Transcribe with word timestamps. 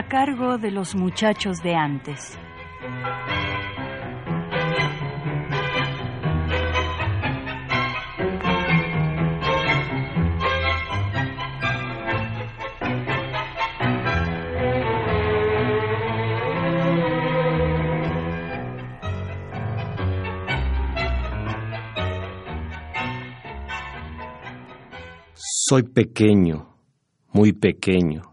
A 0.00 0.08
cargo 0.08 0.56
de 0.56 0.70
los 0.70 0.94
muchachos 0.94 1.58
de 1.62 1.74
antes. 1.74 2.38
Soy 25.34 25.82
pequeño, 25.82 26.74
muy 27.32 27.52
pequeño 27.52 28.29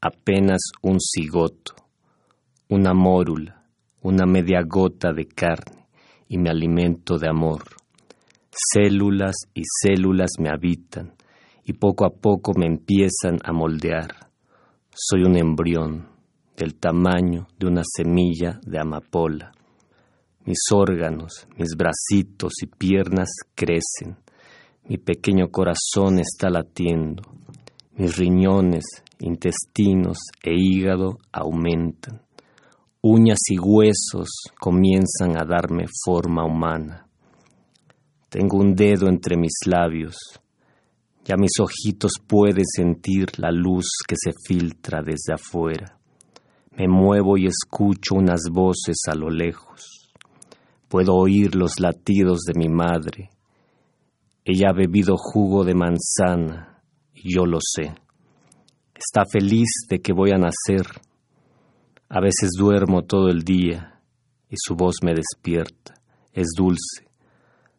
apenas 0.00 0.60
un 0.82 0.98
cigoto, 1.00 1.74
una 2.68 2.94
mórula, 2.94 3.64
una 4.02 4.26
media 4.26 4.62
gota 4.66 5.12
de 5.12 5.26
carne 5.26 5.86
y 6.28 6.38
me 6.38 6.50
alimento 6.50 7.18
de 7.18 7.28
amor. 7.28 7.64
Células 8.50 9.36
y 9.54 9.62
células 9.64 10.32
me 10.38 10.50
habitan 10.50 11.14
y 11.64 11.72
poco 11.74 12.06
a 12.06 12.10
poco 12.10 12.52
me 12.54 12.66
empiezan 12.66 13.38
a 13.44 13.52
moldear. 13.52 14.30
Soy 14.94 15.22
un 15.22 15.36
embrión 15.36 16.08
del 16.56 16.74
tamaño 16.74 17.46
de 17.58 17.66
una 17.66 17.82
semilla 17.84 18.60
de 18.64 18.80
amapola. 18.80 19.52
Mis 20.44 20.58
órganos, 20.72 21.46
mis 21.56 21.76
bracitos 21.76 22.54
y 22.62 22.66
piernas 22.66 23.28
crecen. 23.54 24.16
Mi 24.88 24.96
pequeño 24.96 25.50
corazón 25.50 26.18
está 26.18 26.48
latiendo. 26.48 27.22
Mis 27.96 28.16
riñones, 28.16 28.84
intestinos 29.20 30.18
e 30.42 30.54
hígado 30.54 31.18
aumentan. 31.32 32.22
Uñas 33.00 33.38
y 33.48 33.58
huesos 33.58 34.28
comienzan 34.58 35.36
a 35.40 35.44
darme 35.44 35.86
forma 36.04 36.44
humana. 36.44 37.06
Tengo 38.28 38.58
un 38.58 38.74
dedo 38.74 39.08
entre 39.08 39.36
mis 39.36 39.54
labios. 39.66 40.16
Ya 41.24 41.36
mis 41.36 41.52
ojitos 41.60 42.12
pueden 42.26 42.64
sentir 42.64 43.38
la 43.38 43.50
luz 43.50 43.86
que 44.06 44.16
se 44.16 44.32
filtra 44.46 45.00
desde 45.02 45.34
afuera. 45.34 45.98
Me 46.76 46.88
muevo 46.88 47.36
y 47.36 47.46
escucho 47.46 48.14
unas 48.14 48.42
voces 48.50 48.98
a 49.08 49.14
lo 49.14 49.30
lejos. 49.30 50.12
Puedo 50.88 51.14
oír 51.14 51.54
los 51.54 51.80
latidos 51.80 52.40
de 52.40 52.54
mi 52.58 52.68
madre. 52.68 53.30
Ella 54.44 54.70
ha 54.70 54.72
bebido 54.72 55.16
jugo 55.16 55.64
de 55.64 55.74
manzana 55.74 56.82
y 57.14 57.34
yo 57.34 57.44
lo 57.44 57.58
sé 57.60 57.94
está 58.98 59.24
feliz 59.30 59.68
de 59.88 60.00
que 60.00 60.12
voy 60.12 60.32
a 60.32 60.38
nacer. 60.38 60.86
A 62.08 62.20
veces 62.20 62.50
duermo 62.58 63.02
todo 63.02 63.28
el 63.28 63.42
día 63.42 64.00
y 64.50 64.56
su 64.58 64.74
voz 64.74 64.96
me 65.04 65.14
despierta, 65.14 65.94
es 66.32 66.48
dulce. 66.56 67.06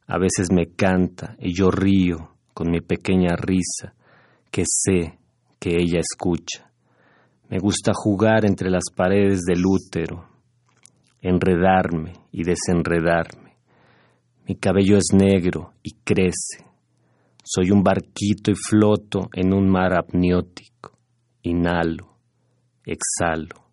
A 0.08 0.18
veces 0.18 0.48
me 0.52 0.68
canta 0.76 1.36
y 1.40 1.54
yo 1.54 1.72
río 1.72 2.36
con 2.54 2.72
mi 2.72 2.80
pequeña 2.80 3.36
risa 3.36 3.94
que 4.50 4.64
sé 4.66 5.20
que 5.60 5.76
ella 5.76 6.00
escucha. 6.00 6.72
Me 7.50 7.60
gusta 7.60 7.92
jugar 7.94 8.46
entre 8.46 8.70
las 8.70 8.86
paredes 8.96 9.42
del 9.42 9.64
útero, 9.66 10.26
enredarme 11.22 12.14
y 12.32 12.44
desenredarme. 12.44 13.58
Mi 14.48 14.56
cabello 14.56 14.98
es 14.98 15.08
negro 15.14 15.74
y 15.84 15.96
crece. 16.04 16.66
Soy 17.44 17.72
un 17.72 17.84
barquito 17.84 18.52
y 18.52 18.56
floto 18.56 19.30
en 19.34 19.54
un 19.54 19.70
mar 19.70 19.98
apniótico 19.98 20.99
inhalo, 21.44 22.18
exhalo. 22.86 23.70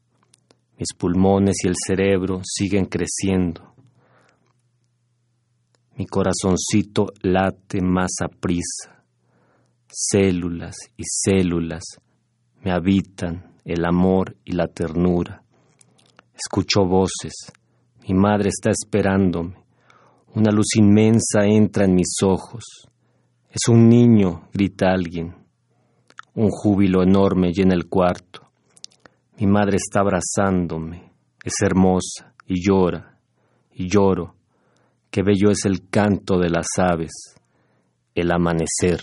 Mis 0.79 0.93
pulmones 0.97 1.57
y 1.65 1.69
el 1.69 1.75
cerebro 1.87 2.41
siguen 2.45 2.85
creciendo. 2.85 3.75
Mi 5.97 6.07
corazoncito 6.07 7.07
late 7.23 7.81
más 7.81 8.11
a 8.23 8.29
prisa. 8.29 9.05
Células 9.89 10.77
y 10.97 11.05
células 11.07 11.85
me 12.67 12.73
habitan 12.73 13.55
el 13.65 13.85
amor 13.85 14.37
y 14.45 14.51
la 14.53 14.67
ternura. 14.67 15.43
Escucho 16.35 16.85
voces. 16.85 17.53
Mi 18.09 18.13
madre 18.13 18.49
está 18.49 18.71
esperándome. 18.71 19.55
Una 20.35 20.51
luz 20.51 20.77
inmensa 20.77 21.45
entra 21.45 21.85
en 21.85 21.95
mis 21.95 22.17
ojos. 22.25 22.65
Es 23.49 23.69
un 23.69 23.89
niño, 23.89 24.49
grita 24.53 24.91
alguien. 24.93 25.46
Un 26.37 26.51
júbilo 26.51 27.03
enorme 27.03 27.51
llena 27.51 27.75
el 27.75 27.89
cuarto. 27.89 28.43
Mi 29.39 29.47
madre 29.47 29.77
está 29.77 30.01
abrazándome. 30.01 31.11
Es 31.43 31.55
hermosa 31.63 32.35
y 32.47 32.63
llora 32.63 33.19
y 33.73 33.89
lloro. 33.89 34.35
Qué 35.11 35.23
bello 35.23 35.51
es 35.51 35.65
el 35.65 35.89
canto 35.89 36.39
de 36.39 36.51
las 36.51 36.67
aves, 36.77 37.13
el 38.15 38.31
amanecer. 38.31 39.01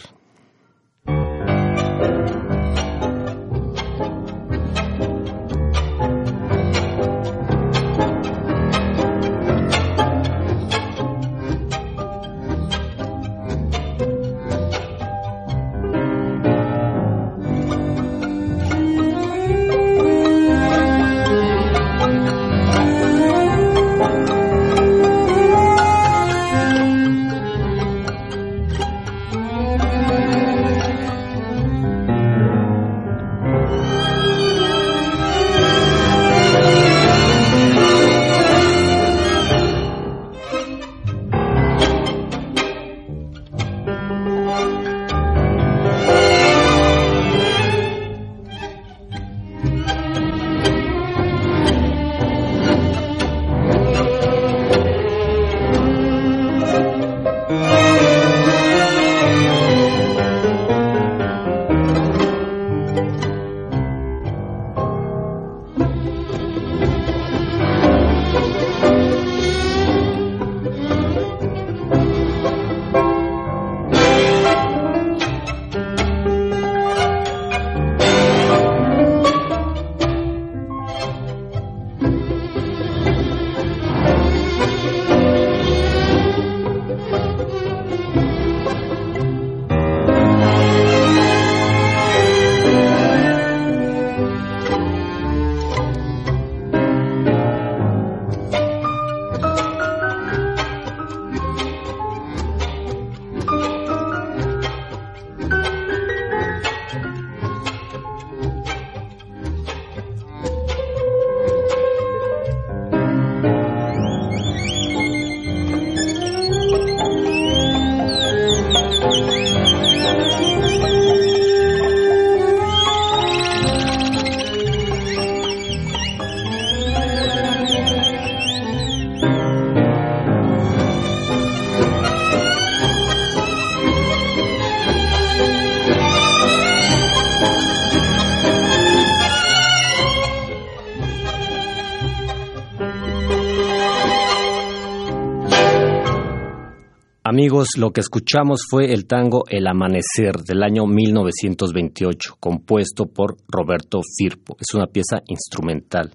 Amigos, 147.44 147.72
lo 147.78 147.92
que 147.92 148.00
escuchamos 148.00 148.62
fue 148.70 148.94
el 148.94 149.06
tango 149.06 149.44
El 149.50 149.68
Amanecer 149.68 150.34
del 150.48 150.64
año 150.64 150.86
1928, 150.86 152.38
compuesto 152.40 153.08
por 153.08 153.36
Roberto 153.50 154.00
Firpo. 154.18 154.56
Es 154.62 154.74
una 154.74 154.88
pieza 154.88 155.18
instrumental. 155.28 156.14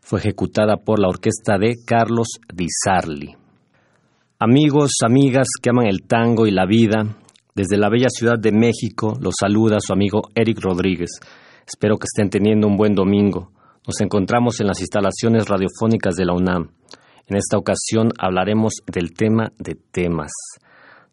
Fue 0.00 0.20
ejecutada 0.20 0.78
por 0.78 0.98
la 0.98 1.08
orquesta 1.08 1.58
de 1.58 1.74
Carlos 1.84 2.40
Di 2.50 2.68
Sarli. 2.70 3.36
Amigos, 4.38 4.92
amigas 5.04 5.48
que 5.60 5.68
aman 5.68 5.88
el 5.88 6.04
tango 6.04 6.46
y 6.46 6.52
la 6.52 6.64
vida, 6.64 7.18
desde 7.54 7.76
la 7.76 7.90
bella 7.90 8.08
ciudad 8.08 8.38
de 8.40 8.52
México 8.52 9.12
los 9.20 9.34
saluda 9.38 9.76
su 9.78 9.92
amigo 9.92 10.22
Eric 10.34 10.58
Rodríguez. 10.58 11.10
Espero 11.66 11.98
que 11.98 12.06
estén 12.06 12.30
teniendo 12.30 12.66
un 12.66 12.78
buen 12.78 12.94
domingo. 12.94 13.52
Nos 13.86 14.00
encontramos 14.00 14.58
en 14.62 14.68
las 14.68 14.80
instalaciones 14.80 15.46
radiofónicas 15.50 16.14
de 16.14 16.24
la 16.24 16.32
UNAM. 16.32 16.70
En 17.26 17.36
esta 17.36 17.58
ocasión 17.58 18.10
hablaremos 18.18 18.74
del 18.86 19.12
tema 19.12 19.52
de 19.58 19.74
temas, 19.74 20.32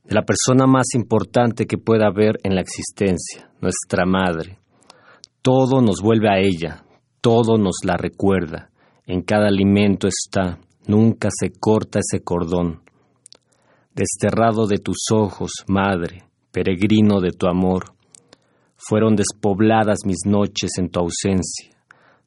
de 0.10 0.16
la 0.16 0.24
persona 0.24 0.66
más 0.66 0.88
importante 0.96 1.68
que 1.68 1.78
pueda 1.78 2.08
haber 2.08 2.40
en 2.44 2.56
la 2.56 2.62
existencia, 2.62 3.52
nuestra 3.62 4.08
madre. 4.08 4.58
Todo 5.44 5.82
nos 5.82 6.02
vuelve 6.02 6.30
a 6.30 6.40
ella, 6.40 6.84
todo 7.22 7.58
nos 7.58 7.78
la 7.86 7.96
recuerda. 7.96 8.72
En 9.06 9.22
cada 9.22 9.48
alimento 9.48 10.08
está, 10.08 10.58
nunca 10.88 11.30
se 11.32 11.52
corta 11.52 12.00
ese 12.00 12.24
cordón 12.24 12.82
desterrado 14.00 14.66
de 14.66 14.78
tus 14.78 14.98
ojos, 15.12 15.52
madre, 15.68 16.24
peregrino 16.52 17.20
de 17.20 17.32
tu 17.32 17.48
amor. 17.48 17.94
Fueron 18.78 19.16
despobladas 19.16 20.00
mis 20.06 20.20
noches 20.26 20.72
en 20.78 20.90
tu 20.90 21.02
ausencia, 21.02 21.76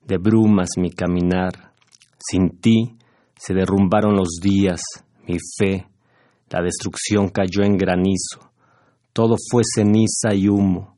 de 0.06 0.18
brumas 0.18 0.70
mi 0.76 0.90
caminar. 0.90 1.72
Sin 2.18 2.60
ti 2.60 2.96
se 3.36 3.54
derrumbaron 3.54 4.14
los 4.14 4.38
días, 4.42 4.82
mi 5.26 5.38
fe, 5.58 5.86
la 6.52 6.62
destrucción 6.62 7.30
cayó 7.30 7.64
en 7.64 7.78
granizo, 7.78 8.52
todo 9.14 9.36
fue 9.50 9.62
ceniza 9.64 10.34
y 10.34 10.48
humo, 10.48 10.96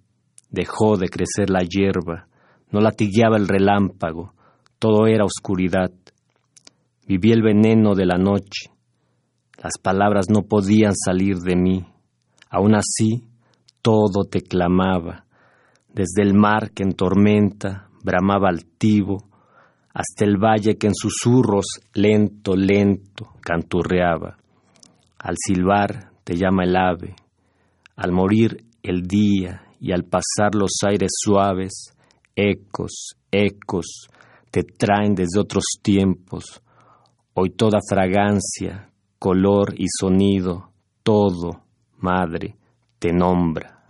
dejó 0.51 0.97
de 0.97 1.09
crecer 1.09 1.49
la 1.49 1.61
hierba, 1.61 2.27
no 2.73 2.81
latigueaba 2.81 3.37
el 3.37 3.47
relámpago, 3.47 4.35
todo 4.81 5.07
era 5.07 5.25
oscuridad. 5.25 5.93
Viví 7.07 7.31
el 7.31 7.43
veneno 7.43 7.95
de 7.95 8.05
la 8.05 8.17
noche, 8.17 8.73
las 9.63 9.79
palabras 9.81 10.27
no 10.29 10.43
podían 10.43 10.95
salir 10.95 11.37
de 11.37 11.55
mí. 11.55 11.87
Aún 12.51 12.75
así, 12.75 13.29
todo 13.81 14.25
te 14.29 14.41
clamaba. 14.41 15.25
Desde 15.93 16.23
el 16.23 16.35
mar 16.35 16.73
que 16.73 16.83
en 16.83 16.95
tormenta 16.95 17.89
bramaba 18.03 18.49
altivo, 18.49 19.29
hasta 19.93 20.25
el 20.25 20.37
valle 20.37 20.77
que 20.77 20.89
en 20.89 20.95
susurros 20.95 21.67
lento, 21.95 22.57
lento 22.57 23.35
canturreaba. 23.41 24.39
Al 25.25 25.37
silbar 25.39 26.11
te 26.23 26.37
llama 26.37 26.65
el 26.65 26.77
ave, 26.77 27.17
al 27.97 28.13
morir 28.13 28.67
el 28.83 29.01
día 29.07 29.63
y 29.81 29.93
al 29.93 30.05
pasar 30.05 30.55
los 30.55 30.73
aires 30.87 31.13
suaves, 31.15 31.97
ecos, 32.37 33.17
ecos, 33.33 34.09
te 34.51 34.65
traen 34.65 35.15
desde 35.15 35.41
otros 35.41 35.65
tiempos. 35.81 36.61
Hoy 37.33 37.49
toda 37.57 37.79
fragancia, 37.89 38.91
color 39.19 39.73
y 39.79 39.87
sonido, 39.89 40.73
todo, 41.03 41.63
madre, 41.97 42.59
te 42.99 43.11
nombra. 43.11 43.83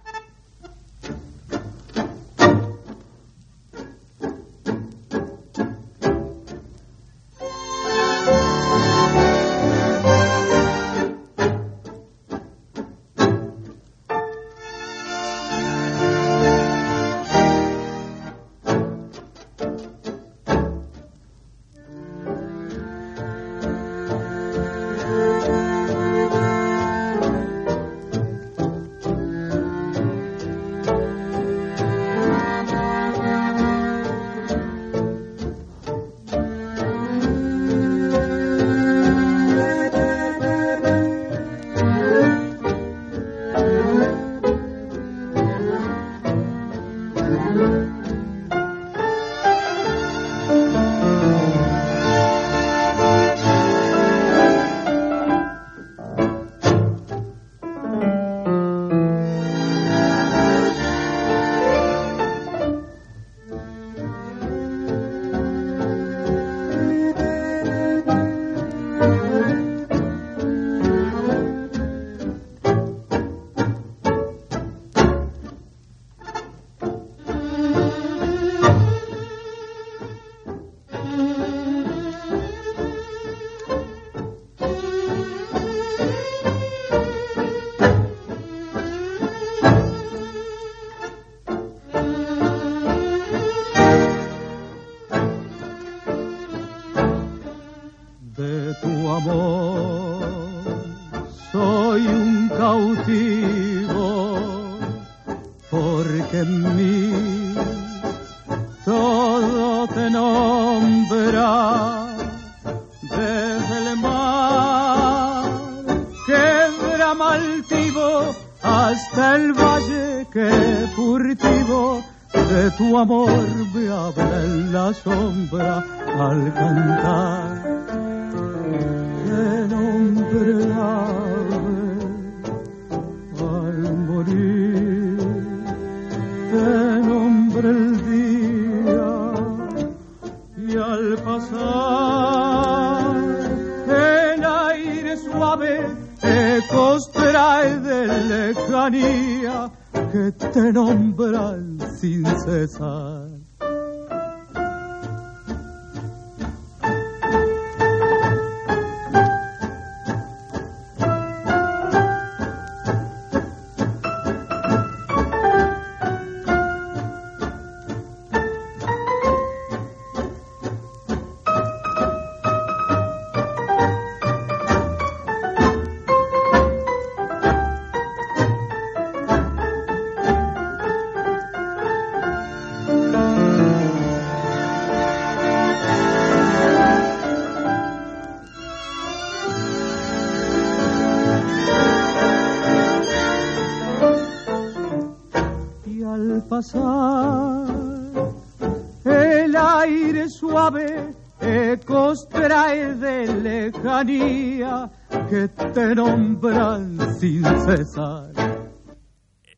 Que 204.07 205.49
te 205.73 205.95
nombran 205.95 206.99
sin 207.19 207.43
cesar. 207.43 208.33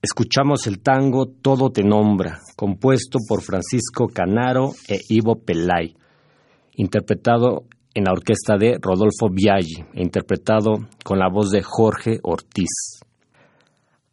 Escuchamos 0.01 0.67
el 0.69 0.81
tango 0.81 1.27
Todo 1.27 1.71
te 1.71 1.83
nombra, 1.83 2.39
compuesto 2.55 3.19
por 3.29 3.43
Francisco 3.43 4.07
Canaro 4.07 4.71
e 4.89 4.99
Ivo 5.09 5.41
Pelay, 5.45 5.97
interpretado 6.77 7.65
en 7.93 8.05
la 8.05 8.13
orquesta 8.13 8.57
de 8.57 8.79
Rodolfo 8.81 9.29
Biaggi 9.33 9.85
e 9.95 10.03
interpretado 10.03 10.87
con 11.03 11.19
la 11.19 11.29
voz 11.29 11.51
de 11.51 11.63
Jorge 11.63 12.21
Ortiz. 12.23 13.01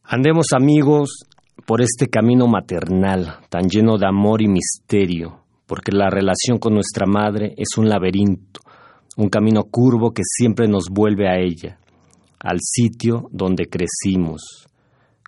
Andemos 0.04 0.48
amigos 0.56 1.26
por 1.68 1.82
este 1.82 2.08
camino 2.08 2.48
maternal, 2.48 3.40
tan 3.50 3.70
lleno 3.70 3.98
de 3.98 4.08
amor 4.08 4.42
y 4.42 4.48
misterio, 4.48 5.44
porque 5.68 5.92
la 5.92 6.10
relación 6.10 6.58
con 6.60 6.74
nuestra 6.74 7.06
madre 7.06 7.54
es 7.56 7.78
un 7.78 7.88
laberinto, 7.88 8.63
un 9.18 9.30
camino 9.30 9.64
curvo 9.64 10.12
que 10.12 10.24
siempre 10.26 10.68
nos 10.68 10.86
vuelve 10.90 11.28
a 11.30 11.40
ella, 11.40 11.80
al 12.40 12.58
sitio 12.62 13.30
donde 13.32 13.66
crecimos, 13.66 14.68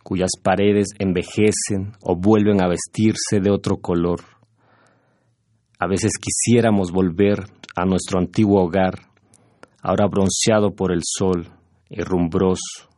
cuyas 0.04 0.32
paredes 0.42 0.89
envejecen 1.00 1.94
o 2.01 2.15
vuelven 2.15 2.63
a 2.63 2.68
vestirse 2.68 3.39
de 3.42 3.51
otro 3.51 3.77
color. 3.77 4.22
A 5.80 5.88
veces 5.88 6.13
quisiéramos 6.20 6.92
volver 6.92 7.44
a 7.75 7.86
nuestro 7.86 8.20
antiguo 8.20 8.63
hogar, 8.63 8.94
ahora 9.82 10.08
bronceado 10.08 10.72
por 10.75 10.92
el 10.92 11.01
sol, 11.04 11.48
herrumbroso. 11.89 12.89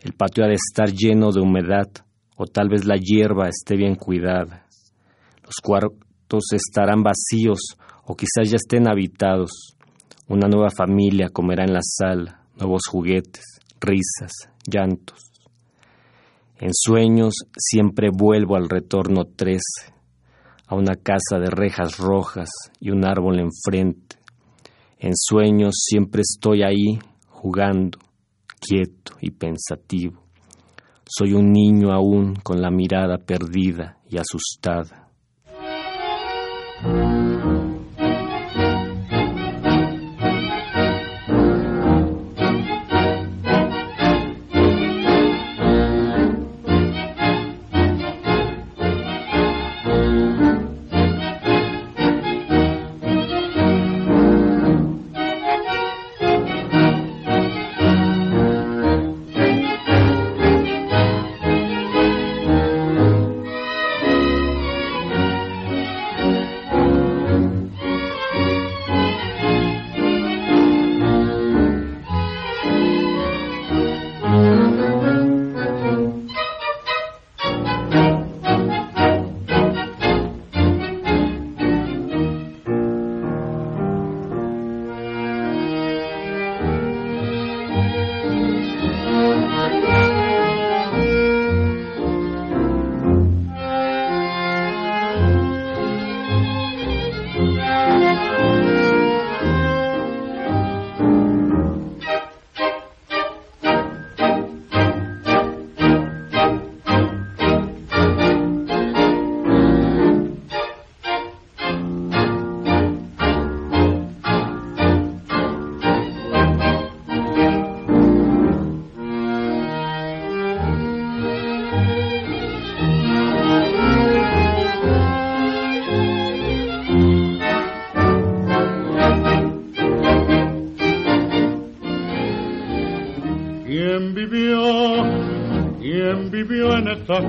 El 0.00 0.12
patio 0.12 0.44
ha 0.44 0.48
de 0.48 0.54
estar 0.54 0.92
lleno 0.92 1.30
de 1.30 1.40
humedad, 1.40 1.88
o 2.36 2.46
tal 2.46 2.68
vez 2.68 2.84
la 2.84 2.96
hierba 2.96 3.48
esté 3.48 3.76
bien 3.76 3.94
cuidada. 3.94 4.66
Los 5.44 5.56
cuartos 5.62 6.44
estarán 6.52 7.02
vacíos, 7.02 7.76
o 8.04 8.14
quizás 8.14 8.50
ya 8.50 8.56
estén 8.56 8.88
habitados. 8.88 9.76
Una 10.30 10.46
nueva 10.46 10.70
familia 10.70 11.28
comerá 11.28 11.64
en 11.64 11.72
la 11.72 11.80
sala, 11.82 12.44
nuevos 12.54 12.82
juguetes, 12.88 13.44
risas, 13.80 14.30
llantos. 14.64 15.18
En 16.60 16.70
sueños 16.72 17.34
siempre 17.58 18.10
vuelvo 18.12 18.54
al 18.54 18.68
retorno 18.68 19.24
trece, 19.24 19.92
a 20.68 20.76
una 20.76 20.94
casa 20.94 21.40
de 21.40 21.50
rejas 21.50 21.98
rojas 21.98 22.48
y 22.78 22.90
un 22.90 23.04
árbol 23.04 23.40
enfrente. 23.40 24.18
En 25.00 25.16
sueños 25.16 25.74
siempre 25.84 26.20
estoy 26.20 26.62
ahí, 26.62 27.00
jugando, 27.26 27.98
quieto 28.60 29.14
y 29.20 29.32
pensativo. 29.32 30.22
Soy 31.08 31.32
un 31.32 31.50
niño 31.50 31.90
aún 31.90 32.36
con 32.36 32.62
la 32.62 32.70
mirada 32.70 33.18
perdida 33.18 33.98
y 34.08 34.18
asustada. 34.18 35.09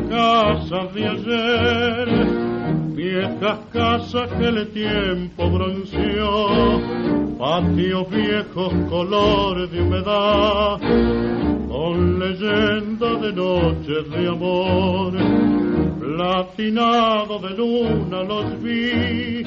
Casas 0.10 0.94
de 0.94 1.08
ayer, 1.08 2.08
viejas 2.96 3.60
casas 3.72 4.30
que 4.38 4.48
el 4.48 4.68
tiempo 4.72 5.50
bronceó, 5.50 6.82
patios 7.38 8.10
viejos 8.10 8.74
color 8.90 9.70
de 9.70 9.82
humedad, 9.82 10.80
con 11.70 12.20
leyenda 12.20 13.16
de 13.16 13.34
noches 13.34 14.10
de 14.10 14.28
amor, 14.28 15.14
platinado 16.00 17.40
de 17.40 17.50
luna 17.52 18.24
los 18.24 18.62
vi, 18.62 19.44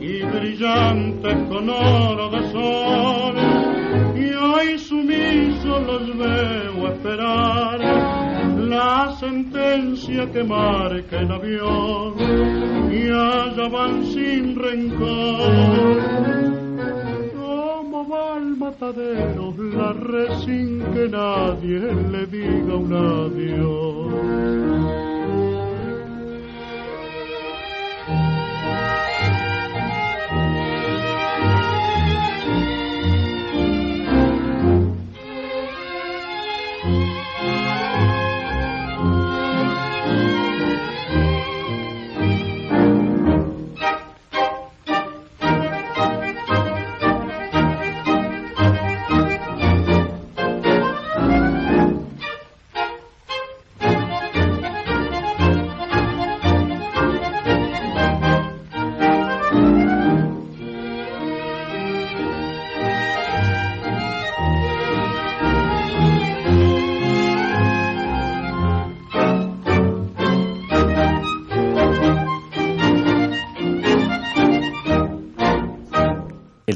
y 0.00 0.22
brillantes 0.22 1.34
con 1.48 1.68
oro 1.70 2.30
de 2.30 2.50
sol, 2.50 3.36
y 4.16 4.32
hoy 4.32 4.78
sumiso 4.78 5.80
los 5.80 6.16
veo 6.16 6.88
esperar 6.88 7.78
la 8.68 9.16
sentencia 9.18 10.30
que 10.30 10.44
marca 10.44 11.20
el 11.20 11.32
avión 11.32 12.14
y 12.92 13.08
allá 13.08 13.68
van 13.68 14.04
sin 14.04 14.56
rencor. 14.56 15.98
Como 17.34 18.08
va 18.08 18.36
el 18.36 18.56
matadero, 18.56 19.54
la 19.58 19.92
red 19.92 20.32
sin 20.44 20.80
que 20.92 21.08
nadie 21.08 21.80
le 22.12 22.26
diga 22.26 22.76
un 22.76 22.92
adiós. 22.92 24.08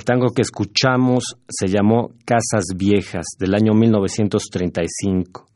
El 0.02 0.06
tango 0.06 0.32
que 0.35 0.42
escuchamos 0.42 1.37
se 1.49 1.68
llamó 1.68 2.09
Casas 2.25 2.64
Viejas 2.76 3.25
del 3.38 3.54
año 3.54 3.73
1935, 3.73 5.47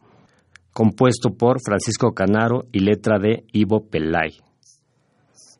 compuesto 0.72 1.30
por 1.36 1.56
Francisco 1.60 2.12
Canaro 2.12 2.62
y 2.70 2.78
letra 2.78 3.18
de 3.18 3.42
Ivo 3.52 3.88
Pelay, 3.90 4.36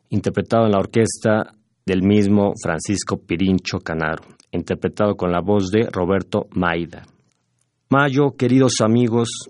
interpretado 0.07 0.67
en 0.67 0.71
la 0.71 0.79
orquesta 0.79 1.53
del 1.85 2.01
mismo 2.01 2.53
Francisco 2.63 3.17
Pirincho 3.17 3.79
Canaro, 3.79 4.23
interpretado 4.53 5.15
con 5.17 5.33
la 5.33 5.41
voz 5.41 5.69
de 5.69 5.89
Roberto 5.91 6.47
Maida. 6.51 7.03
Mayo, 7.89 8.37
queridos 8.37 8.75
amigos, 8.79 9.49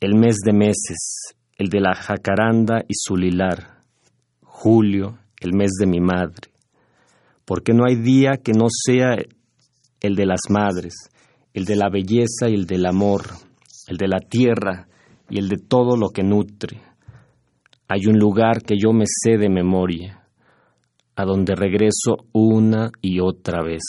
el 0.00 0.16
mes 0.16 0.36
de 0.44 0.52
meses, 0.52 1.34
el 1.56 1.70
de 1.70 1.80
la 1.80 1.94
jacaranda 1.94 2.82
y 2.86 2.92
su 2.92 3.16
lilar. 3.16 3.78
Julio, 4.42 5.16
el 5.40 5.54
mes 5.54 5.70
de 5.80 5.86
mi 5.86 6.00
madre. 6.00 6.50
Porque 7.50 7.72
no 7.72 7.84
hay 7.84 7.96
día 7.96 8.34
que 8.40 8.52
no 8.52 8.66
sea 8.70 9.16
el 10.00 10.14
de 10.14 10.24
las 10.24 10.42
madres, 10.50 10.94
el 11.52 11.64
de 11.64 11.74
la 11.74 11.90
belleza 11.90 12.48
y 12.48 12.54
el 12.54 12.64
del 12.64 12.86
amor, 12.86 13.22
el 13.88 13.96
de 13.96 14.06
la 14.06 14.20
tierra 14.20 14.86
y 15.28 15.40
el 15.40 15.48
de 15.48 15.56
todo 15.56 15.96
lo 15.96 16.10
que 16.10 16.22
nutre. 16.22 16.80
Hay 17.88 18.06
un 18.06 18.20
lugar 18.20 18.62
que 18.62 18.76
yo 18.80 18.92
me 18.92 19.04
sé 19.04 19.36
de 19.36 19.48
memoria, 19.48 20.22
a 21.16 21.24
donde 21.24 21.56
regreso 21.56 22.18
una 22.30 22.92
y 23.02 23.18
otra 23.18 23.64
vez, 23.64 23.82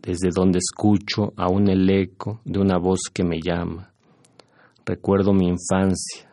desde 0.00 0.30
donde 0.34 0.58
escucho 0.58 1.34
aún 1.36 1.68
el 1.68 1.90
eco 1.90 2.40
de 2.46 2.60
una 2.60 2.78
voz 2.78 3.10
que 3.12 3.24
me 3.24 3.40
llama. 3.46 3.92
Recuerdo 4.86 5.34
mi 5.34 5.48
infancia, 5.48 6.30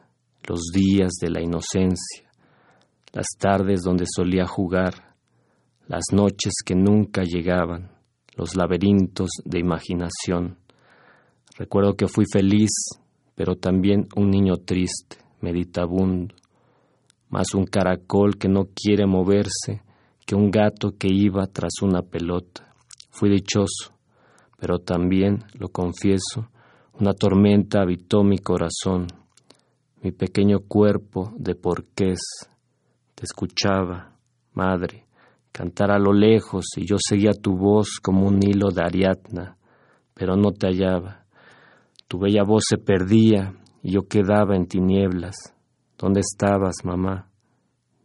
los 0.47 0.61
días 0.73 1.11
de 1.21 1.29
la 1.29 1.41
inocencia, 1.41 2.31
las 3.11 3.27
tardes 3.37 3.81
donde 3.81 4.05
solía 4.07 4.45
jugar, 4.47 5.12
las 5.87 6.03
noches 6.11 6.53
que 6.65 6.75
nunca 6.75 7.23
llegaban, 7.23 7.91
los 8.35 8.55
laberintos 8.55 9.29
de 9.43 9.59
imaginación. 9.59 10.57
Recuerdo 11.57 11.95
que 11.95 12.07
fui 12.07 12.25
feliz, 12.31 12.71
pero 13.35 13.55
también 13.55 14.07
un 14.15 14.29
niño 14.29 14.57
triste, 14.57 15.17
meditabundo, 15.41 16.35
más 17.29 17.53
un 17.53 17.65
caracol 17.65 18.37
que 18.37 18.47
no 18.47 18.67
quiere 18.73 19.05
moverse 19.05 19.81
que 20.25 20.35
un 20.35 20.51
gato 20.51 20.97
que 20.97 21.07
iba 21.11 21.45
tras 21.47 21.81
una 21.81 22.01
pelota. 22.01 22.73
Fui 23.11 23.29
dichoso, 23.29 23.93
pero 24.57 24.79
también, 24.79 25.43
lo 25.53 25.69
confieso, 25.69 26.49
una 26.99 27.13
tormenta 27.13 27.81
habitó 27.81 28.23
mi 28.23 28.37
corazón, 28.37 29.07
mi 30.01 30.11
pequeño 30.11 30.59
cuerpo 30.67 31.33
de 31.37 31.55
porqués. 31.55 32.19
Te 33.15 33.23
escuchaba, 33.23 34.17
madre, 34.53 35.02
cantar 35.53 35.91
a 35.91 35.99
lo 35.99 36.11
lejos 36.11 36.65
y 36.75 36.85
yo 36.85 36.97
seguía 36.99 37.31
tu 37.31 37.55
voz 37.55 37.99
como 38.01 38.27
un 38.27 38.39
hilo 38.43 38.71
de 38.71 38.81
Ariadna, 38.83 39.55
pero 40.15 40.35
no 40.35 40.51
te 40.51 40.67
hallaba. 40.67 41.25
Tu 42.07 42.19
bella 42.19 42.43
voz 42.43 42.63
se 42.67 42.77
perdía 42.77 43.53
y 43.83 43.91
yo 43.91 44.01
quedaba 44.07 44.55
en 44.55 44.65
tinieblas. 44.65 45.35
¿Dónde 45.97 46.21
estabas, 46.21 46.83
mamá? 46.83 47.29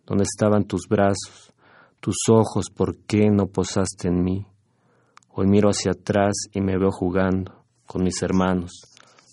¿Dónde 0.06 0.24
estaban 0.24 0.64
tus 0.64 0.86
brazos? 0.88 1.52
Tus 2.00 2.16
ojos, 2.30 2.66
¿por 2.70 2.98
qué 3.06 3.30
no 3.30 3.46
posaste 3.46 4.08
en 4.08 4.22
mí? 4.22 4.46
Hoy 5.30 5.46
miro 5.46 5.70
hacia 5.70 5.92
atrás 5.92 6.34
y 6.52 6.60
me 6.60 6.76
veo 6.78 6.90
jugando 6.90 7.64
con 7.86 8.04
mis 8.04 8.22
hermanos, 8.22 8.72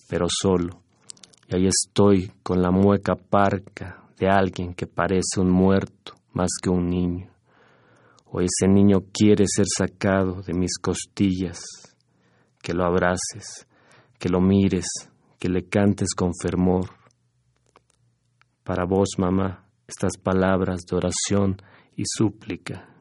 pero 0.07 0.27
solo. 0.29 0.81
Y 1.49 1.55
ahí 1.55 1.67
estoy 1.67 2.31
con 2.41 2.61
la 2.61 2.71
mueca 2.71 3.15
parca 3.15 4.03
de 4.17 4.29
alguien 4.29 4.73
que 4.73 4.87
parece 4.87 5.41
un 5.41 5.51
muerto 5.51 6.13
más 6.33 6.51
que 6.61 6.69
un 6.69 6.89
niño. 6.89 7.34
O 8.37 8.41
ese 8.41 8.67
niño 8.67 8.97
quiere 9.13 9.45
ser 9.47 9.63
sacado 9.65 10.41
de 10.41 10.53
mis 10.53 10.77
costillas, 10.77 11.61
que 12.61 12.73
lo 12.73 12.83
abraces, 12.83 13.65
que 14.19 14.27
lo 14.27 14.41
mires, 14.41 14.87
que 15.39 15.47
le 15.47 15.69
cantes 15.69 16.09
con 16.13 16.31
fervor. 16.41 16.89
Para 18.65 18.83
vos, 18.83 19.11
mamá, 19.17 19.69
estas 19.87 20.17
palabras 20.21 20.81
de 20.81 20.97
oración 20.97 21.61
y 21.95 22.03
súplica 22.05 22.94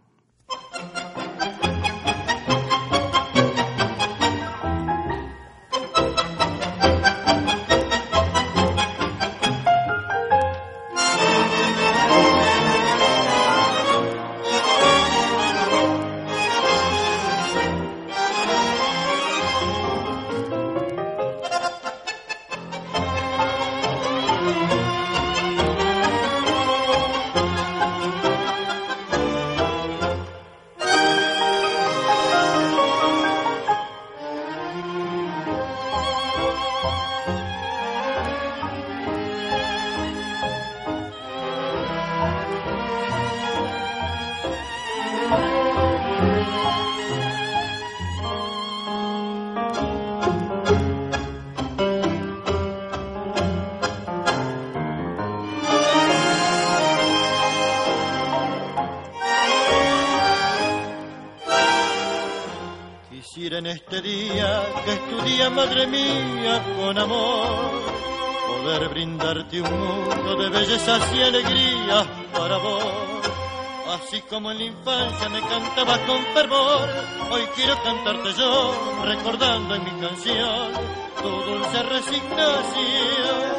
cantabas 75.75 75.99
con 76.01 76.25
fervor, 76.35 76.89
hoy 77.33 77.43
quiero 77.57 77.75
cantarte 77.83 78.33
yo, 78.35 79.03
recordando 79.05 79.75
en 79.75 79.85
mi 79.85 79.91
canción 80.01 80.73
tu 81.21 81.29
dulce 81.29 81.83
resignación. 81.83 83.55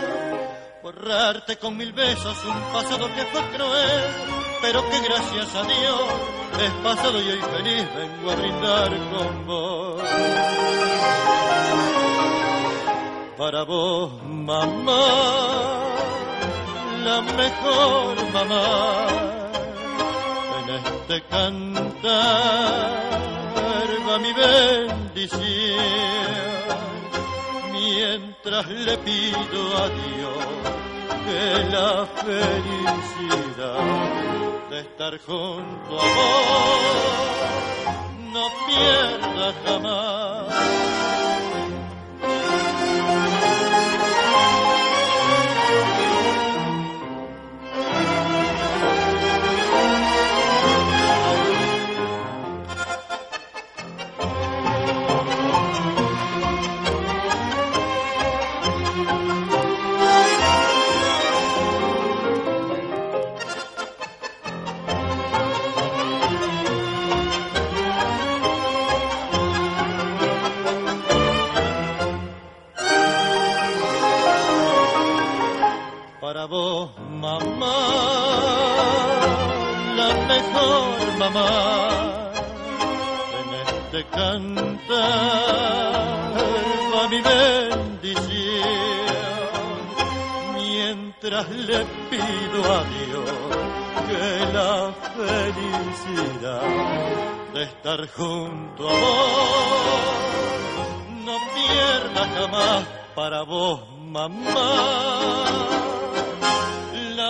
Borrarte 0.81 1.57
con 1.57 1.75
mil 1.75 1.91
besos 1.91 2.37
un 2.45 2.61
pasado 2.71 3.07
que 3.13 3.25
fue 3.25 3.41
cruel, 3.53 4.03
pero 4.61 4.89
que 4.89 4.99
gracias 5.01 5.55
a 5.55 5.63
Dios 5.63 6.01
es 6.61 6.71
pasado 6.83 7.21
y 7.21 7.31
hoy 7.31 7.41
feliz 7.41 7.85
vengo 7.95 8.31
a 8.31 8.35
brindar 8.35 8.91
con 9.11 9.45
vos. 9.45 10.01
Para 13.37 13.63
vos, 13.63 14.23
mamá, 14.23 15.05
la 17.03 17.21
mejor 17.21 18.31
mamá, 18.31 19.24
este 21.07 21.21
cantar 21.29 22.09
va 24.09 24.17
mi 24.17 24.33
bendición, 24.33 25.39
mientras 27.71 28.67
le 28.67 28.97
pido 28.97 29.77
a 29.77 29.89
Dios 29.89 30.45
que 31.25 31.63
la 31.71 32.07
felicidad 32.23 33.83
estar 34.73 35.19
junto 35.19 35.99
a 35.99 36.05
vos, 36.15 37.35
no 38.33 38.45
pierda 38.65 39.53
jamás 39.63 40.84
cantar. 84.11 85.05
Va 86.93 87.07
mi 87.09 87.21
bendición, 87.21 88.35
mientras 90.53 91.49
le 91.49 91.85
pido 92.09 92.59
a 92.73 92.83
Dios 92.95 93.31
que 94.07 94.25
la 94.53 94.93
felicidad 95.17 96.61
de 97.53 97.63
estar 97.63 98.07
junto 98.09 98.89
a 98.89 98.93
vos 98.93 100.01
no 101.25 101.37
pierda 101.55 102.23
jamás 102.37 102.83
para 103.15 103.43
vos, 103.43 103.81
mamá, 103.99 104.71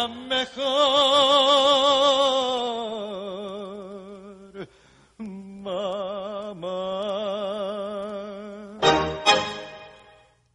mejor 0.07 0.85
mamá. 5.17 6.85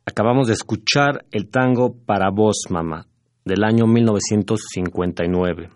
Acabamos 0.04 0.48
de 0.48 0.54
escuchar 0.54 1.24
el 1.30 1.48
tango 1.50 1.94
Para 2.04 2.30
vos, 2.30 2.66
mamá, 2.68 3.06
del 3.44 3.64
año 3.64 3.86
1959, 3.86 5.70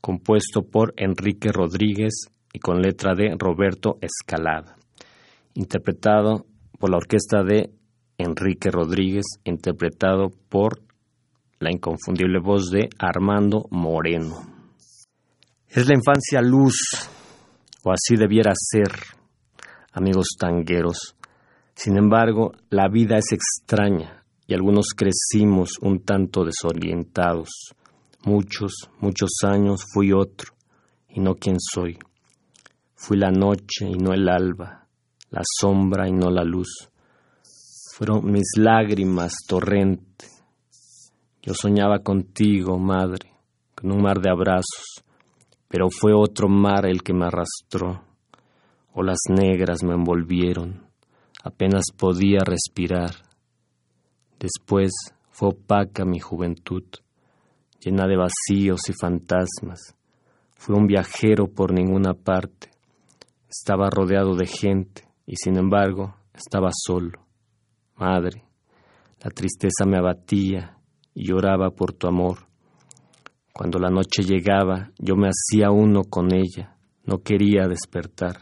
compuesto 0.00 0.62
por 0.62 0.94
Enrique 0.96 1.50
Rodríguez 1.52 2.26
y 2.52 2.58
con 2.58 2.82
letra 2.82 3.14
de 3.14 3.34
Roberto 3.38 3.98
Escalada, 4.00 4.76
interpretado 5.54 6.44
por 6.78 6.90
la 6.90 6.98
orquesta 6.98 7.42
de 7.42 7.70
Enrique 8.18 8.70
Rodríguez, 8.70 9.24
interpretado 9.44 10.30
por 10.48 10.82
la 11.62 11.70
inconfundible 11.70 12.40
voz 12.40 12.70
de 12.70 12.90
Armando 12.98 13.66
Moreno. 13.70 14.34
Es 15.68 15.86
la 15.86 15.94
infancia 15.94 16.42
luz, 16.42 16.76
o 17.84 17.92
así 17.92 18.16
debiera 18.16 18.52
ser, 18.54 18.90
amigos 19.92 20.30
tangueros. 20.36 21.14
Sin 21.74 21.96
embargo, 21.96 22.52
la 22.68 22.88
vida 22.88 23.16
es 23.16 23.32
extraña 23.32 24.24
y 24.46 24.54
algunos 24.54 24.88
crecimos 24.96 25.78
un 25.80 26.00
tanto 26.00 26.44
desorientados. 26.44 27.50
Muchos, 28.24 28.90
muchos 29.00 29.30
años 29.44 29.84
fui 29.94 30.12
otro 30.12 30.54
y 31.08 31.20
no 31.20 31.36
quien 31.36 31.58
soy. 31.60 31.96
Fui 32.96 33.16
la 33.16 33.30
noche 33.30 33.86
y 33.86 33.94
no 33.94 34.12
el 34.12 34.28
alba, 34.28 34.88
la 35.30 35.42
sombra 35.60 36.08
y 36.08 36.12
no 36.12 36.28
la 36.28 36.42
luz. 36.42 36.88
Fueron 37.94 38.30
mis 38.32 38.50
lágrimas 38.58 39.34
torrente. 39.46 40.31
Yo 41.44 41.54
soñaba 41.54 41.98
contigo, 41.98 42.78
madre, 42.78 43.32
con 43.74 43.90
un 43.90 44.00
mar 44.00 44.20
de 44.20 44.30
abrazos, 44.30 45.02
pero 45.66 45.88
fue 45.90 46.12
otro 46.14 46.48
mar 46.48 46.86
el 46.86 47.02
que 47.02 47.12
me 47.12 47.26
arrastró. 47.26 48.00
Olas 48.94 49.18
negras 49.28 49.82
me 49.82 49.94
envolvieron, 49.94 50.86
apenas 51.42 51.86
podía 51.98 52.44
respirar. 52.44 53.10
Después 54.38 54.92
fue 55.30 55.48
opaca 55.48 56.04
mi 56.04 56.20
juventud, 56.20 56.84
llena 57.80 58.06
de 58.06 58.16
vacíos 58.16 58.82
y 58.88 58.92
fantasmas. 58.92 59.96
Fui 60.54 60.76
un 60.76 60.86
viajero 60.86 61.48
por 61.48 61.72
ninguna 61.72 62.14
parte. 62.14 62.70
Estaba 63.48 63.90
rodeado 63.90 64.36
de 64.36 64.46
gente 64.46 65.08
y 65.26 65.34
sin 65.34 65.56
embargo 65.58 66.14
estaba 66.32 66.70
solo. 66.72 67.26
Madre, 67.96 68.44
la 69.24 69.30
tristeza 69.30 69.84
me 69.86 69.98
abatía 69.98 70.78
lloraba 71.14 71.70
por 71.70 71.92
tu 71.92 72.08
amor. 72.08 72.46
Cuando 73.52 73.78
la 73.78 73.90
noche 73.90 74.22
llegaba, 74.22 74.90
yo 74.98 75.14
me 75.14 75.28
hacía 75.28 75.70
uno 75.70 76.02
con 76.04 76.32
ella, 76.32 76.76
no 77.04 77.18
quería 77.18 77.68
despertar. 77.68 78.38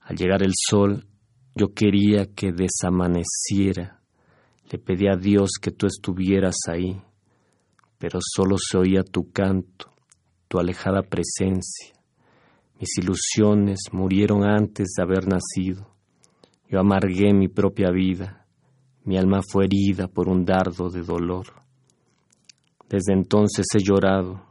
Al 0.00 0.16
llegar 0.16 0.42
el 0.42 0.52
sol, 0.54 1.06
yo 1.54 1.74
quería 1.74 2.26
que 2.34 2.52
desamaneciera. 2.52 4.00
Le 4.70 4.78
pedí 4.78 5.08
a 5.08 5.16
Dios 5.16 5.50
que 5.60 5.72
tú 5.72 5.86
estuvieras 5.86 6.56
ahí, 6.68 7.00
pero 7.98 8.18
solo 8.22 8.56
se 8.58 8.78
oía 8.78 9.02
tu 9.02 9.30
canto, 9.30 9.90
tu 10.48 10.58
alejada 10.58 11.02
presencia. 11.02 11.94
Mis 12.78 12.96
ilusiones 12.96 13.80
murieron 13.92 14.42
antes 14.42 14.94
de 14.96 15.02
haber 15.02 15.28
nacido. 15.28 15.86
Yo 16.66 16.80
amargué 16.80 17.34
mi 17.34 17.48
propia 17.48 17.90
vida. 17.90 18.39
Mi 19.04 19.16
alma 19.16 19.40
fue 19.42 19.64
herida 19.64 20.08
por 20.08 20.28
un 20.28 20.44
dardo 20.44 20.90
de 20.90 21.02
dolor. 21.02 21.46
Desde 22.88 23.14
entonces 23.14 23.66
he 23.74 23.82
llorado, 23.82 24.42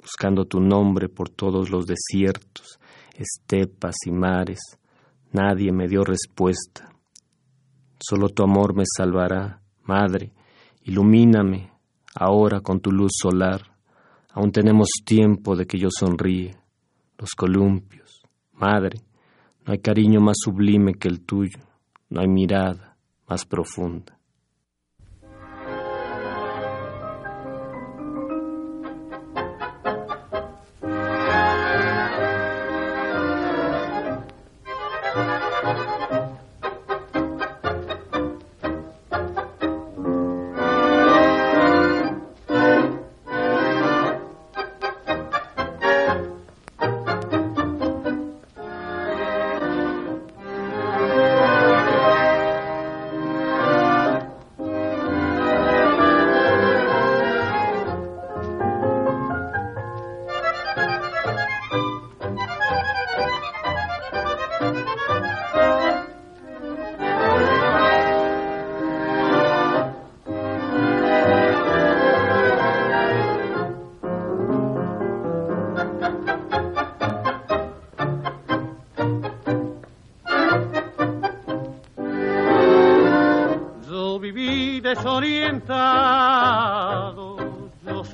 buscando 0.00 0.44
tu 0.44 0.60
nombre 0.60 1.08
por 1.08 1.28
todos 1.28 1.70
los 1.70 1.84
desiertos, 1.86 2.78
estepas 3.14 3.96
y 4.06 4.12
mares. 4.12 4.60
Nadie 5.32 5.72
me 5.72 5.88
dio 5.88 6.04
respuesta. 6.04 6.88
Solo 7.98 8.28
tu 8.28 8.44
amor 8.44 8.76
me 8.76 8.84
salvará, 8.86 9.60
Madre. 9.82 10.32
Ilumíname 10.82 11.72
ahora 12.14 12.60
con 12.60 12.80
tu 12.80 12.92
luz 12.92 13.12
solar. 13.20 13.62
Aún 14.30 14.52
tenemos 14.52 14.88
tiempo 15.04 15.56
de 15.56 15.66
que 15.66 15.78
yo 15.78 15.88
sonríe. 15.90 16.54
Los 17.18 17.30
columpios, 17.30 18.22
Madre, 18.52 19.00
no 19.66 19.72
hay 19.72 19.80
cariño 19.80 20.20
más 20.20 20.36
sublime 20.38 20.94
que 20.94 21.08
el 21.08 21.22
tuyo, 21.22 21.58
no 22.10 22.20
hay 22.20 22.28
mirada 22.28 22.93
más 23.26 23.44
profunda. 23.44 24.13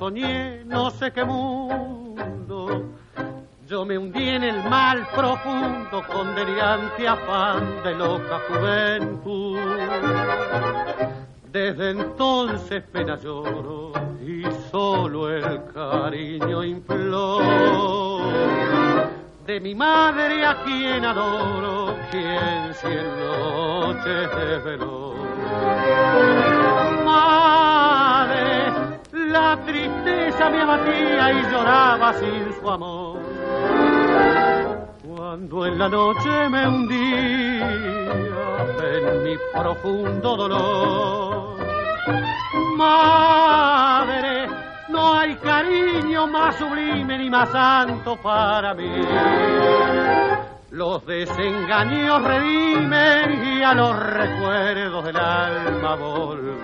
Soñé 0.01 0.63
no 0.65 0.89
sé 0.89 1.11
qué 1.11 1.23
mundo. 1.23 2.57
Yo 3.67 3.85
me 3.85 3.99
hundí 3.99 4.29
en 4.29 4.43
el 4.43 4.63
mal 4.67 5.07
profundo 5.15 6.01
con 6.11 6.33
delirante 6.33 7.07
afán 7.07 7.83
de 7.83 7.93
loca 7.93 8.41
juventud. 8.47 9.59
Desde 11.51 11.91
entonces 11.91 12.81
pena 12.91 13.15
lloro 13.15 13.91
y 14.25 14.43
solo 14.71 15.29
el 15.29 15.65
cariño 15.71 16.63
imploro 16.63 18.21
de 19.45 19.59
mi 19.59 19.75
madre 19.75 20.43
a 20.43 20.63
quien 20.63 21.05
adoro, 21.05 21.95
quien 22.09 22.73
cien 22.73 23.05
noches 23.19 24.29
desveló. 24.35 25.13
Madre, 27.05 27.40
la 29.31 29.57
tristeza 29.65 30.49
me 30.49 30.61
abatía 30.61 31.31
y 31.31 31.41
lloraba 31.51 32.13
sin 32.13 32.53
su 32.59 32.69
amor. 32.69 33.19
Cuando 35.03 35.65
en 35.65 35.79
la 35.79 35.87
noche 35.89 36.49
me 36.49 36.67
hundía 36.67 38.01
en 38.83 39.23
mi 39.23 39.37
profundo 39.53 40.35
dolor. 40.35 41.57
Madre, 42.77 44.47
no 44.89 45.13
hay 45.13 45.35
cariño 45.35 46.27
más 46.27 46.55
sublime 46.55 47.17
ni 47.17 47.29
más 47.29 47.49
santo 47.49 48.17
para 48.17 48.73
mí. 48.73 48.91
Los 50.71 51.05
desengaños 51.05 52.23
redimen 52.23 53.43
y 53.45 53.63
a 53.63 53.73
los 53.73 53.97
recuerdos 53.97 55.05
del 55.05 55.17
alma 55.17 55.95
volví. 55.95 56.61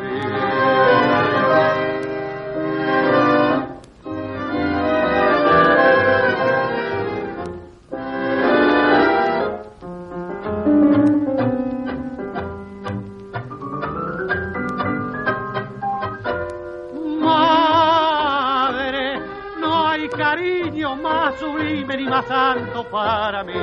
Más 22.09 22.29
alto 22.29 22.89
para 22.89 23.43
mí. 23.43 23.53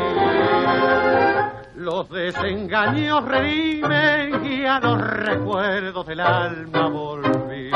Los 1.77 2.09
desengaños 2.11 3.25
redimen 3.25 4.45
y 4.45 4.65
a 4.65 4.79
los 4.81 5.01
recuerdos 5.01 6.07
del 6.07 6.21
alma 6.21 6.89
volví. 6.89 7.71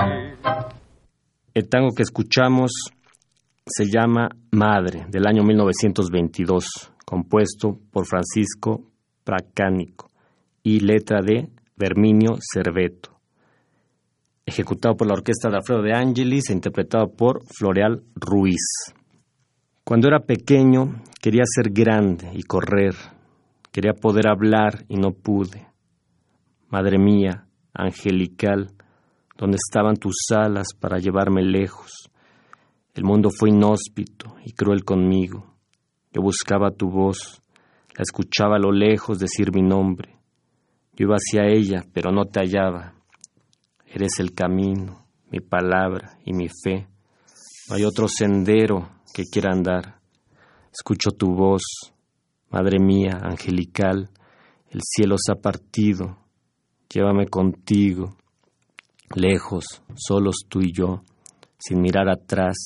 El 1.55 1.69
tango 1.69 1.89
que 1.97 2.03
escuchamos 2.03 2.71
se 3.67 3.87
llama 3.87 4.29
Madre, 4.53 5.07
del 5.09 5.27
año 5.27 5.43
1922, 5.43 6.93
compuesto 7.05 7.79
por 7.91 8.07
Francisco 8.07 8.83
Pracánico 9.25 10.11
y 10.63 10.81
letra 10.81 11.21
de 11.23 11.49
Verminio 11.77 12.37
Cerveto. 12.41 13.19
Ejecutado 14.47 14.97
por 14.97 15.07
la 15.07 15.15
orquesta 15.15 15.51
de 15.51 15.57
Alfredo 15.57 15.83
de 15.83 15.93
Angelis 15.93 16.49
e 16.49 16.55
interpretado 16.55 17.09
por 17.15 17.43
Floreal 17.45 18.03
Ruiz. 18.15 18.95
Cuando 19.89 20.09
era 20.09 20.21
pequeño 20.21 21.01
quería 21.19 21.45
ser 21.47 21.73
grande 21.73 22.31
y 22.35 22.43
correr, 22.43 22.95
quería 23.73 23.95
poder 23.95 24.29
hablar 24.29 24.85
y 24.87 24.97
no 24.97 25.13
pude. 25.13 25.67
Madre 26.69 26.99
mía, 26.99 27.47
angelical, 27.73 28.71
¿dónde 29.39 29.57
estaban 29.57 29.97
tus 29.97 30.27
alas 30.37 30.75
para 30.79 30.99
llevarme 30.99 31.43
lejos? 31.43 32.11
El 32.93 33.05
mundo 33.05 33.31
fue 33.31 33.49
inhóspito 33.49 34.37
y 34.45 34.53
cruel 34.53 34.85
conmigo. 34.85 35.55
Yo 36.13 36.21
buscaba 36.21 36.71
tu 36.71 36.91
voz, 36.91 37.41
la 37.97 38.03
escuchaba 38.03 38.57
a 38.57 38.61
lo 38.61 38.73
lejos 38.73 39.19
decir 39.19 39.55
mi 39.55 39.63
nombre. 39.63 40.19
Yo 40.97 41.07
iba 41.07 41.15
hacia 41.15 41.47
ella, 41.47 41.83
pero 41.95 42.13
no 42.13 42.27
te 42.27 42.41
hallaba. 42.41 42.93
Eres 43.87 44.21
el 44.21 44.35
camino, 44.35 45.07
mi 45.31 45.41
palabra 45.41 46.19
y 46.27 46.35
mi 46.35 46.49
fe. 46.49 46.87
No 47.71 47.77
hay 47.77 47.85
otro 47.85 48.07
sendero 48.07 48.98
que 49.13 49.25
quiera 49.25 49.53
andar. 49.53 50.01
Escucho 50.73 51.11
tu 51.11 51.35
voz, 51.35 51.63
Madre 52.51 52.79
mía, 52.79 53.21
angelical, 53.23 54.09
el 54.71 54.81
cielo 54.83 55.17
se 55.19 55.33
ha 55.33 55.35
partido. 55.35 56.17
Llévame 56.89 57.27
contigo, 57.27 58.17
lejos, 59.15 59.83
solos 59.95 60.37
tú 60.49 60.61
y 60.63 60.73
yo, 60.73 61.03
sin 61.59 61.83
mirar 61.83 62.09
atrás. 62.09 62.57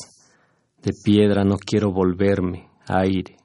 De 0.80 0.92
piedra 1.04 1.42
no 1.42 1.56
quiero 1.56 1.90
volverme, 1.90 2.70
aire. 2.86 3.36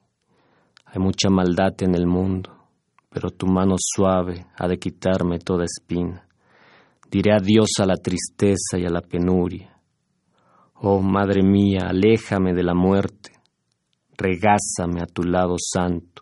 Hay 0.86 1.00
mucha 1.00 1.30
maldad 1.30 1.74
en 1.80 1.96
el 1.96 2.06
mundo, 2.06 2.52
pero 3.10 3.32
tu 3.32 3.48
mano 3.48 3.76
suave 3.80 4.46
ha 4.56 4.68
de 4.68 4.78
quitarme 4.78 5.40
toda 5.40 5.66
espina. 5.66 6.28
Diré 7.10 7.34
adiós 7.34 7.70
a 7.80 7.86
la 7.88 7.96
tristeza 7.96 8.78
y 8.78 8.86
a 8.86 8.90
la 8.90 9.02
penuria. 9.02 9.76
Oh 10.80 11.02
Madre 11.02 11.42
mía, 11.42 11.88
aléjame 11.90 12.54
de 12.54 12.62
la 12.62 12.76
muerte, 12.76 13.32
regázame 14.16 15.02
a 15.02 15.08
tu 15.08 15.24
lado 15.24 15.56
santo, 15.58 16.22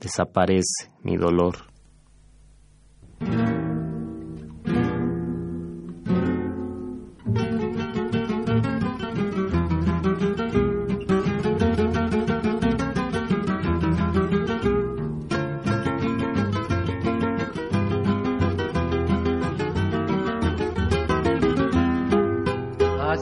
desaparece 0.00 0.90
mi 1.02 1.18
dolor. 1.18 1.69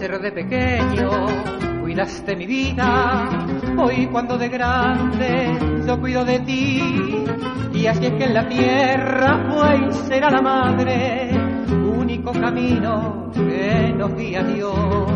Ayer 0.00 0.20
de 0.20 0.30
pequeño 0.30 1.11
cuidaste 1.80 2.37
mi 2.37 2.46
vida, 2.46 3.28
hoy 3.76 4.06
cuando 4.06 4.38
de 4.38 4.48
grande 4.48 5.58
yo 5.84 5.98
cuido 5.98 6.24
de 6.24 6.38
ti. 6.38 7.24
Y 7.74 7.84
así 7.84 8.06
es 8.06 8.12
que 8.12 8.24
en 8.26 8.34
la 8.34 8.48
tierra 8.48 9.50
fue 9.50 9.88
y 9.88 9.92
será 9.92 10.30
la 10.30 10.40
madre, 10.40 11.30
único 11.98 12.30
camino 12.30 13.32
que 13.34 13.92
nos 13.92 14.14
guía 14.14 14.44
Dios. 14.44 15.11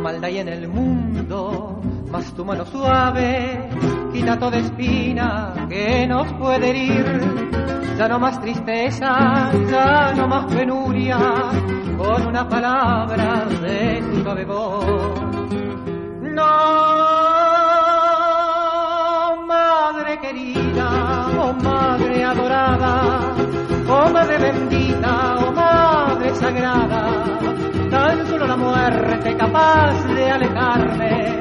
Maldad 0.00 0.24
hay 0.26 0.38
en 0.38 0.48
el 0.50 0.68
mundo, 0.68 1.82
mas 2.08 2.32
tu 2.32 2.44
mano 2.44 2.64
suave 2.64 3.68
quita 4.12 4.38
toda 4.38 4.58
espina 4.58 5.66
que 5.68 6.06
nos 6.06 6.32
puede 6.34 6.70
herir. 6.70 7.45
Ya 7.96 8.08
no 8.08 8.18
más 8.18 8.38
tristeza, 8.42 9.50
ya 9.70 10.12
no 10.14 10.28
más 10.28 10.44
penuria, 10.52 11.16
con 11.96 12.26
una 12.26 12.46
palabra 12.46 13.46
de 13.62 14.02
tu 14.02 14.22
voz. 14.46 15.20
No, 16.20 16.44
madre 19.46 20.20
querida, 20.20 21.28
oh 21.40 21.54
madre 21.54 22.22
adorada, 22.22 23.34
oh 23.88 24.10
madre 24.12 24.38
bendita, 24.40 25.36
oh 25.38 25.52
madre 25.52 26.34
sagrada, 26.34 27.38
tan 27.90 28.26
solo 28.26 28.46
la 28.46 28.56
muerte 28.56 29.36
capaz 29.38 30.04
de 30.04 30.30
alejarme 30.30 31.40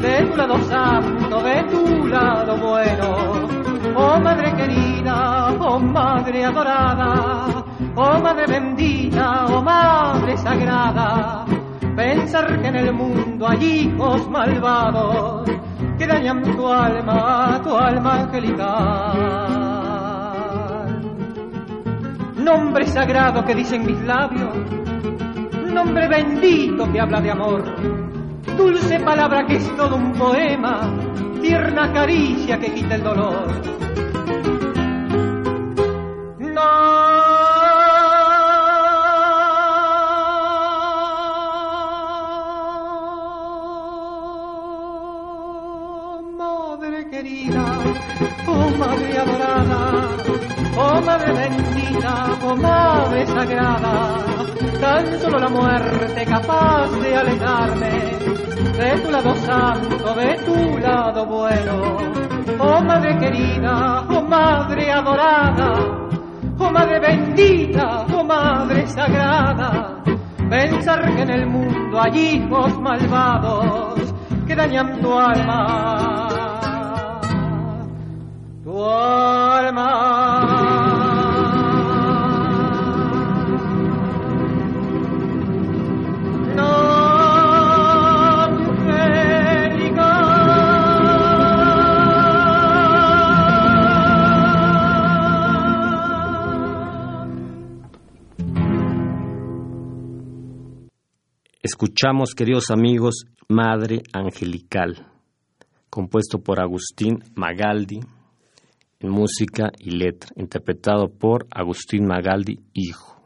de 0.00 0.26
tu 0.26 0.36
lado 0.36 0.60
santo, 0.64 1.42
de 1.42 1.62
tu 1.70 2.06
lado 2.08 2.58
bueno. 2.58 3.73
Oh 3.92 4.18
madre 4.18 4.54
querida, 4.56 5.54
oh 5.60 5.78
madre 5.78 6.44
adorada, 6.44 7.64
oh 7.94 8.18
madre 8.20 8.46
bendita, 8.46 9.46
oh 9.46 9.62
madre 9.62 10.36
sagrada, 10.38 11.44
pensar 11.94 12.60
que 12.60 12.68
en 12.68 12.76
el 12.76 12.92
mundo 12.92 13.46
hay 13.46 13.64
hijos 13.64 14.28
malvados 14.30 15.50
que 15.98 16.06
dañan 16.06 16.42
tu 16.42 16.66
alma, 16.66 17.60
tu 17.62 17.76
alma 17.76 18.20
angelical. 18.22 19.44
Nombre 22.36 22.86
sagrado 22.86 23.44
que 23.44 23.54
dicen 23.54 23.86
mis 23.86 24.00
labios, 24.02 24.56
nombre 25.72 26.08
bendito 26.08 26.90
que 26.90 27.00
habla 27.00 27.20
de 27.20 27.30
amor, 27.30 27.64
dulce 28.56 28.98
palabra 29.00 29.46
que 29.46 29.56
es 29.56 29.76
todo 29.76 29.96
un 29.96 30.12
poema, 30.12 30.90
tierna 31.44 31.92
caricia 31.92 32.58
que 32.58 32.72
quita 32.72 32.94
el 32.94 33.02
dolor. 33.02 33.48
No, 36.38 36.70
madre 46.38 47.08
querida, 47.10 47.64
oh 48.46 48.70
madre 48.78 49.18
adorada, 49.18 49.82
oh 50.78 51.00
madre 51.02 51.32
bendita, 51.40 52.38
oh 52.42 52.56
sagrada, 53.26 53.94
tan 54.80 55.20
solo 55.20 55.38
la 55.38 55.48
muerte 55.48 56.24
capaz 56.26 56.90
de 57.00 57.16
alejarme 57.16 57.92
de 58.78 59.00
tu 59.02 59.10
lado 59.10 59.34
santo, 59.36 60.14
de 60.14 60.34
tu 60.44 60.78
lado 60.78 61.26
bueno. 61.26 61.96
Oh 62.58 62.80
madre 62.82 63.16
querida, 63.18 64.04
oh 64.08 64.22
madre 64.22 64.90
adorada, 64.92 65.70
oh 66.58 66.70
madre 66.70 67.00
bendita, 67.00 68.06
oh 68.12 68.24
madre 68.24 68.86
sagrada, 68.86 70.02
pensar 70.50 71.14
que 71.14 71.22
en 71.22 71.30
el 71.30 71.46
mundo 71.46 72.00
hay 72.00 72.18
hijos 72.18 72.80
malvados 72.80 74.14
que 74.46 74.54
dañan 74.54 75.00
tu 75.00 75.12
alma, 75.12 76.28
tu 78.64 78.84
alma. 78.84 79.23
Escuchamos, 101.64 102.34
queridos 102.36 102.70
amigos, 102.70 103.24
Madre 103.48 104.02
Angelical, 104.12 105.06
compuesto 105.88 106.40
por 106.40 106.60
Agustín 106.60 107.24
Magaldi 107.36 108.00
en 109.00 109.08
música 109.08 109.70
y 109.78 109.92
letra, 109.92 110.28
interpretado 110.36 111.08
por 111.08 111.46
Agustín 111.50 112.06
Magaldi, 112.06 112.60
hijo. 112.74 113.18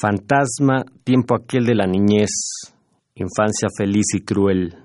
Fantasma, 0.00 0.84
tiempo 1.02 1.34
aquel 1.34 1.66
de 1.66 1.74
la 1.74 1.88
niñez, 1.88 2.30
infancia 3.16 3.70
feliz 3.76 4.06
y 4.14 4.20
cruel, 4.20 4.76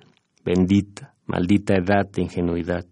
bendita, 0.43 1.13
maldita 1.27 1.75
edad 1.75 2.09
de 2.11 2.23
ingenuidad. 2.23 2.87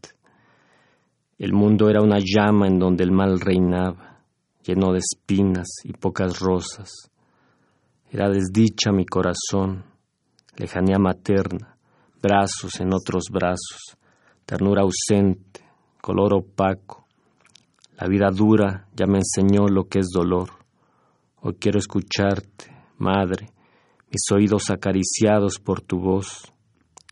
El 1.39 1.53
mundo 1.53 1.89
era 1.89 2.03
una 2.03 2.19
llama 2.19 2.67
en 2.67 2.77
donde 2.77 3.03
el 3.03 3.11
mal 3.11 3.39
reinaba, 3.39 4.21
lleno 4.63 4.91
de 4.91 4.99
espinas 4.99 5.69
y 5.85 5.93
pocas 5.93 6.37
rosas. 6.37 7.08
Era 8.11 8.27
desdicha 8.27 8.91
mi 8.91 9.05
corazón, 9.05 9.85
lejanía 10.57 10.97
materna, 10.97 11.77
brazos 12.19 12.79
en 12.79 12.91
otros 12.91 13.25
brazos, 13.31 13.97
ternura 14.47 14.81
ausente, 14.81 15.61
color 16.01 16.33
opaco. 16.33 17.05
La 17.99 18.07
vida 18.07 18.31
dura 18.31 18.87
ya 18.95 19.05
me 19.05 19.19
enseñó 19.19 19.67
lo 19.67 19.87
que 19.87 19.99
es 19.99 20.07
dolor. 20.11 20.49
Hoy 21.41 21.57
quiero 21.59 21.77
escucharte, 21.77 22.75
madre, 22.97 23.51
mis 24.09 24.23
oídos 24.31 24.71
acariciados 24.71 25.59
por 25.59 25.81
tu 25.81 25.99
voz. 25.99 26.51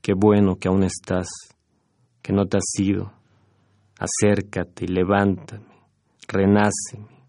Qué 0.01 0.13
bueno 0.15 0.55
que 0.55 0.67
aún 0.67 0.81
estás, 0.81 1.27
que 2.23 2.33
no 2.33 2.47
te 2.47 2.57
has 2.57 2.79
ido. 2.79 3.13
Acércate 3.99 4.85
y 4.85 4.87
levántame, 4.87 5.75
renáceme, 6.27 7.23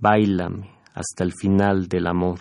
bailame 0.00 0.70
hasta 0.94 1.22
el 1.22 1.34
final 1.34 1.86
del 1.86 2.06
amor. 2.06 2.40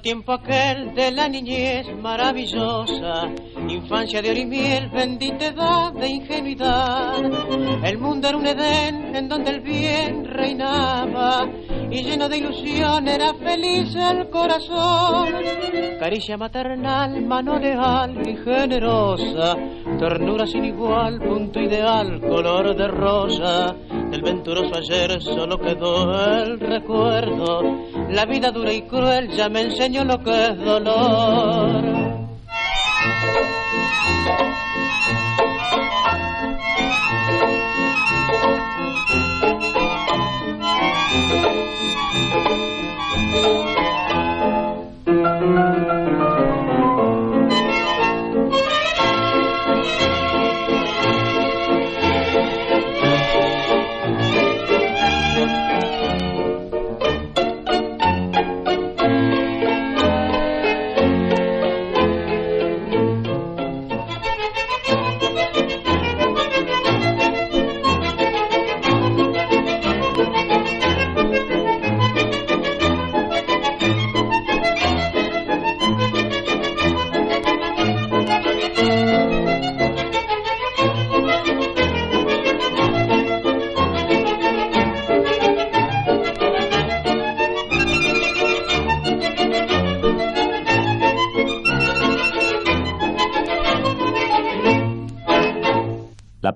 Tiempo 0.00 0.32
aquel 0.32 0.94
de 0.94 1.10
la 1.10 1.28
niñez 1.28 1.86
maravillosa, 1.96 3.30
infancia 3.68 4.22
de 4.22 4.30
oro 4.30 4.40
y 4.40 4.46
miel, 4.46 4.88
bendita 4.90 5.46
edad 5.46 5.92
de 5.92 6.08
ingenuidad. 6.08 7.84
El 7.84 7.98
mundo 7.98 8.28
era 8.28 8.36
un 8.36 8.46
Edén 8.46 9.14
en 9.14 9.28
donde 9.28 9.50
el 9.50 9.60
bien 9.60 10.24
reinaba 10.24 11.46
y 11.90 12.02
lleno 12.02 12.28
de 12.28 12.38
ilusión 12.38 13.08
era 13.08 13.34
feliz 13.34 13.94
el 13.94 14.28
corazón. 14.30 15.28
Caricia 15.98 16.36
maternal, 16.36 17.24
mano 17.24 17.58
leal 17.58 18.28
y 18.28 18.36
generosa, 18.36 19.56
ternura 19.98 20.46
sin 20.46 20.64
igual, 20.64 21.20
punto 21.20 21.60
ideal, 21.60 22.20
color 22.20 22.76
de 22.76 22.88
rosa 22.88 23.76
venturoso 24.44 24.76
ayer 24.76 25.22
solo 25.22 25.58
quedó 25.58 26.42
el 26.42 26.60
recuerdo. 26.60 27.62
La 28.10 28.26
vida 28.26 28.50
dura 28.50 28.72
y 28.74 28.82
cruel 28.82 29.30
ya 29.30 29.48
me 29.48 29.62
enseñó 29.62 30.04
lo 30.04 30.18
que 30.22 30.30
es 30.30 30.58
dolor. 30.58 31.93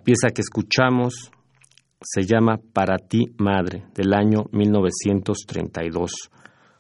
Pieza 0.09 0.33
que 0.35 0.41
escuchamos 0.41 1.31
se 2.01 2.23
llama 2.23 2.59
Para 2.73 2.97
ti, 2.97 3.27
Madre, 3.37 3.89
del 3.95 4.15
año 4.15 4.45
1932, 4.53 6.11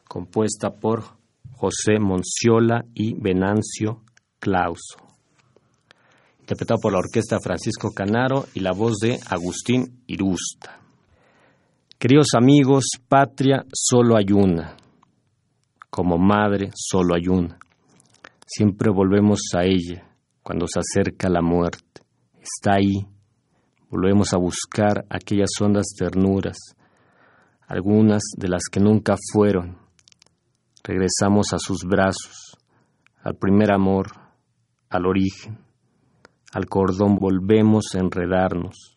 compuesta 0.09 0.71
por 0.71 1.05
José 1.53 1.99
Monciola 2.01 2.87
y 2.95 3.21
Venancio 3.21 4.01
Clauso, 4.39 4.97
interpretado 6.41 6.81
por 6.81 6.93
la 6.93 7.01
orquesta 7.01 7.39
Francisco 7.39 7.91
Canaro 7.95 8.47
y 8.55 8.61
la 8.61 8.73
voz 8.73 8.97
de 8.97 9.19
Agustín 9.29 10.05
Irusta. 10.07 10.81
Queridos 11.99 12.29
amigos, 12.35 12.87
patria 13.11 13.63
solo 13.75 14.17
hay 14.17 14.33
una, 14.33 14.75
como 15.91 16.17
madre 16.17 16.71
solo 16.75 17.15
hay 17.15 17.29
una. 17.29 17.59
Siempre 18.47 18.91
volvemos 18.91 19.41
a 19.55 19.65
ella 19.65 20.17
cuando 20.43 20.65
se 20.67 20.81
acerca 20.81 21.29
la 21.29 21.43
muerte. 21.43 22.01
Está 22.41 22.77
ahí 22.77 23.18
Volvemos 23.91 24.35
a 24.35 24.37
buscar 24.37 25.07
aquellas 25.09 25.49
hondas 25.61 25.87
ternuras, 25.97 26.57
algunas 27.67 28.23
de 28.37 28.49
las 28.49 28.65
que 28.71 28.81
nunca 28.81 29.17
fueron. 29.33 29.79
Regresamos 30.85 31.55
a 31.55 31.59
sus 31.59 31.85
brazos, 31.85 32.59
al 33.23 33.37
primer 33.37 33.73
amor, 33.73 34.09
al 34.91 35.07
origen. 35.07 35.59
Al 36.53 36.67
cordón 36.67 37.17
volvemos 37.17 37.95
a 37.95 38.01
enredarnos. 38.01 38.97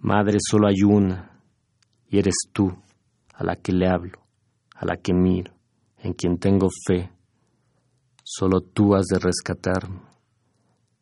Madre, 0.00 0.38
solo 0.40 0.68
hay 0.68 0.82
una, 0.82 1.38
y 2.08 2.18
eres 2.18 2.36
tú, 2.52 2.72
a 3.34 3.44
la 3.44 3.56
que 3.56 3.72
le 3.72 3.86
hablo, 3.86 4.18
a 4.74 4.86
la 4.86 4.96
que 4.96 5.12
miro, 5.12 5.52
en 5.98 6.14
quien 6.14 6.38
tengo 6.38 6.68
fe. 6.86 7.10
Solo 8.24 8.62
tú 8.62 8.94
has 8.94 9.06
de 9.06 9.18
rescatarme 9.18 10.11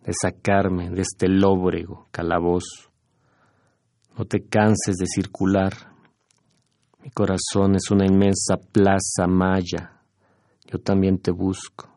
de 0.05 0.13
sacarme 0.21 0.91
de 0.91 1.03
este 1.03 1.29
lóbrego 1.29 2.09
calabozo. 2.11 2.91
No 4.17 4.25
te 4.25 4.45
canses 4.45 4.97
de 4.97 5.07
circular. 5.07 5.73
Mi 7.03 7.11
corazón 7.11 7.77
es 7.77 7.91
una 7.91 8.07
inmensa 8.07 8.57
plaza 8.73 9.27
maya. 9.27 10.03
Yo 10.67 10.79
también 10.79 11.19
te 11.19 11.31
busco. 11.31 11.89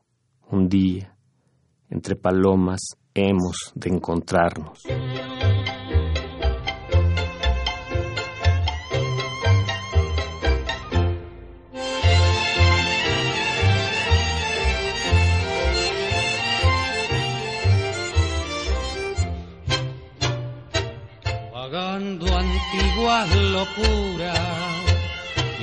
Un 0.50 0.68
día, 0.70 1.16
entre 1.90 2.16
palomas, 2.16 2.82
hemos 3.14 3.72
de 3.76 3.90
encontrarnos. 3.90 4.84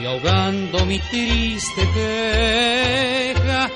Y 0.01 0.07
ahogando 0.07 0.87
mi 0.87 0.99
triste 0.99 1.89
queja, 1.95 3.71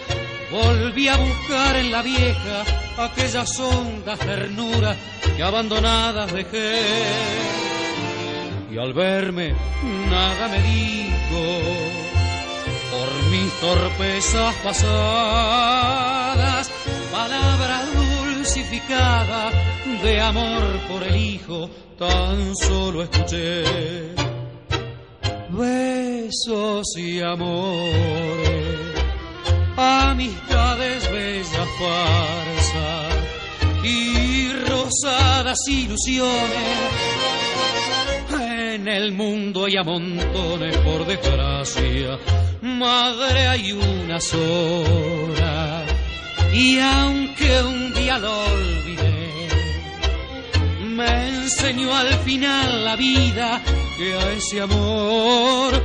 volví 0.50 1.08
a 1.08 1.16
buscar 1.16 1.76
en 1.76 1.90
la 1.90 2.02
vieja 2.02 2.64
aquellas 2.98 3.58
hondas 3.60 4.18
ternuras 4.18 4.96
que 5.36 5.42
abandonadas 5.42 6.32
dejé. 6.32 6.80
Y 8.70 8.78
al 8.78 8.94
verme 8.94 9.54
nada 10.10 10.48
me 10.48 10.62
dijo, 10.62 11.60
por 12.90 13.12
mis 13.30 13.52
torpezas 13.60 14.54
pasadas, 14.64 16.00
palabra 17.12 17.82
de 20.02 20.20
amor 20.20 20.62
por 20.88 21.02
el 21.02 21.16
hijo, 21.16 21.68
tan 21.98 22.54
solo 22.54 23.02
escuché. 23.02 23.64
Besos 25.50 26.86
y 26.96 27.20
amores, 27.20 28.94
amistades, 29.76 31.10
bella 31.10 31.66
farsa 31.78 33.08
y 33.82 34.52
rosadas 34.68 35.58
ilusiones. 35.68 36.78
En 38.40 38.86
el 38.86 39.12
mundo 39.12 39.64
hay 39.64 39.76
a 39.76 39.82
montones, 39.82 40.76
por 40.78 41.06
desgracia, 41.06 42.18
madre 42.62 43.48
hay 43.48 43.72
una 43.72 44.20
sola. 44.20 45.83
Y 46.54 46.78
aunque 46.78 47.62
un 47.62 47.92
día 47.94 48.16
lo 48.18 48.44
olvidé, 48.44 49.48
me 50.86 51.28
enseñó 51.28 51.92
al 51.94 52.14
final 52.20 52.84
la 52.84 52.94
vida 52.94 53.60
que 53.98 54.14
a 54.14 54.32
ese 54.32 54.60
amor 54.60 55.82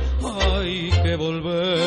hay 0.52 0.90
que 1.02 1.16
volver. 1.16 1.80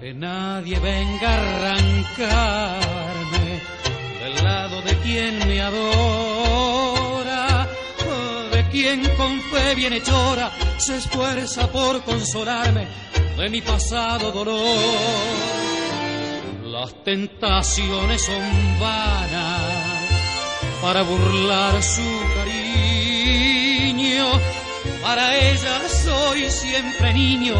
que 0.00 0.14
nadie 0.14 0.78
venga 0.80 1.28
a 1.28 1.40
arrancarme 1.78 3.60
del 4.22 4.44
lado 4.44 4.82
de 4.82 4.96
quien 4.98 5.46
me 5.46 5.60
adora, 5.60 6.27
quien 8.88 9.16
con 9.16 9.40
fe 9.40 9.74
bienhechora 9.74 10.50
se 10.78 10.96
esfuerza 10.96 11.70
por 11.70 12.02
consolarme 12.04 12.86
de 13.36 13.50
mi 13.50 13.60
pasado 13.60 14.32
dolor. 14.32 14.66
Las 16.64 17.04
tentaciones 17.04 18.22
son 18.22 18.80
vanas 18.80 19.62
para 20.80 21.02
burlar 21.02 21.82
su 21.82 22.02
cariño. 22.36 24.26
Para 25.02 25.36
ella 25.36 25.80
soy 25.88 26.50
siempre 26.50 27.12
niño, 27.12 27.56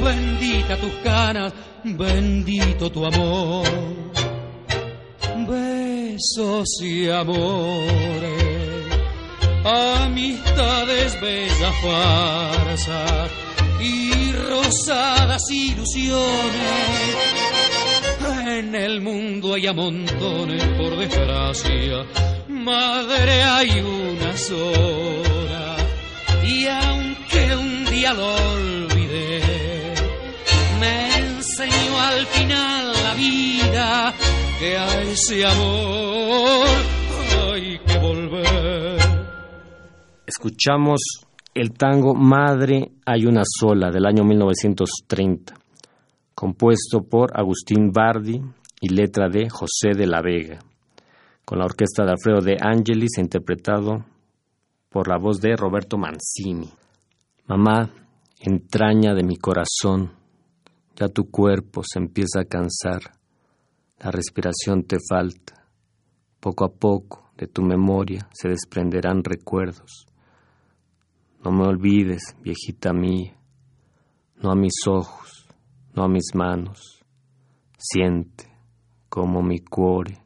bendita 0.00 0.76
tus 0.78 0.92
canas, 1.04 1.52
bendito 1.84 2.90
tu 2.90 3.06
amor. 3.06 3.66
Besos 5.48 6.68
y 6.82 7.08
amores, 7.08 8.41
amistades, 9.64 11.20
bellas 11.20 11.74
farsas 11.82 13.30
y 13.80 14.32
rosadas 14.32 15.42
ilusiones. 15.50 16.22
En 18.46 18.74
el 18.74 19.00
mundo 19.00 19.54
hay 19.54 19.66
a 19.66 19.72
montones, 19.72 20.64
por 20.78 20.96
desgracia, 20.96 22.04
madre 22.48 23.42
hay 23.42 23.80
una 23.80 24.36
sola. 24.36 25.76
Y 26.44 26.66
aunque 26.66 27.56
un 27.56 27.84
día 27.86 28.12
lo 28.14 28.34
olvidé, 28.34 29.40
me 30.80 31.16
enseñó 31.16 32.00
al 32.00 32.26
final 32.26 32.92
la 33.04 33.14
vida 33.14 34.14
que 34.58 34.76
a 34.76 35.02
ese 35.02 35.44
amor 35.46 36.68
hay 37.52 37.78
que 37.78 37.98
volver. 37.98 39.11
Escuchamos 40.34 41.02
el 41.52 41.74
tango 41.74 42.14
Madre 42.14 42.92
hay 43.04 43.26
una 43.26 43.42
sola 43.44 43.90
del 43.90 44.06
año 44.06 44.24
1930, 44.24 45.52
compuesto 46.34 47.02
por 47.02 47.38
Agustín 47.38 47.92
Bardi 47.92 48.40
y 48.80 48.88
letra 48.88 49.28
de 49.28 49.50
José 49.50 49.90
de 49.94 50.06
la 50.06 50.22
Vega, 50.22 50.58
con 51.44 51.58
la 51.58 51.66
orquesta 51.66 52.04
de 52.04 52.12
Alfredo 52.12 52.40
de 52.40 52.56
Angelis 52.58 53.18
interpretado 53.18 54.06
por 54.88 55.06
la 55.06 55.18
voz 55.18 55.38
de 55.38 55.54
Roberto 55.54 55.98
Mancini. 55.98 56.70
Mamá, 57.46 57.90
entraña 58.40 59.12
de 59.12 59.24
mi 59.24 59.36
corazón, 59.36 60.12
ya 60.96 61.08
tu 61.08 61.30
cuerpo 61.30 61.82
se 61.84 61.98
empieza 61.98 62.40
a 62.40 62.46
cansar, 62.46 63.02
la 63.98 64.10
respiración 64.10 64.84
te 64.84 64.96
falta, 65.06 65.66
poco 66.40 66.64
a 66.64 66.72
poco 66.72 67.32
de 67.36 67.48
tu 67.48 67.60
memoria 67.60 68.30
se 68.32 68.48
desprenderán 68.48 69.22
recuerdos. 69.24 70.06
No 71.44 71.50
me 71.50 71.66
olvides, 71.66 72.36
viejita 72.42 72.92
mía, 72.92 73.36
no 74.36 74.50
a 74.50 74.54
mis 74.54 74.86
ojos, 74.86 75.48
no 75.94 76.04
a 76.04 76.08
mis 76.08 76.34
manos, 76.34 77.04
siente 77.76 78.46
como 79.08 79.42
mi 79.42 79.58
cuore 79.60 80.18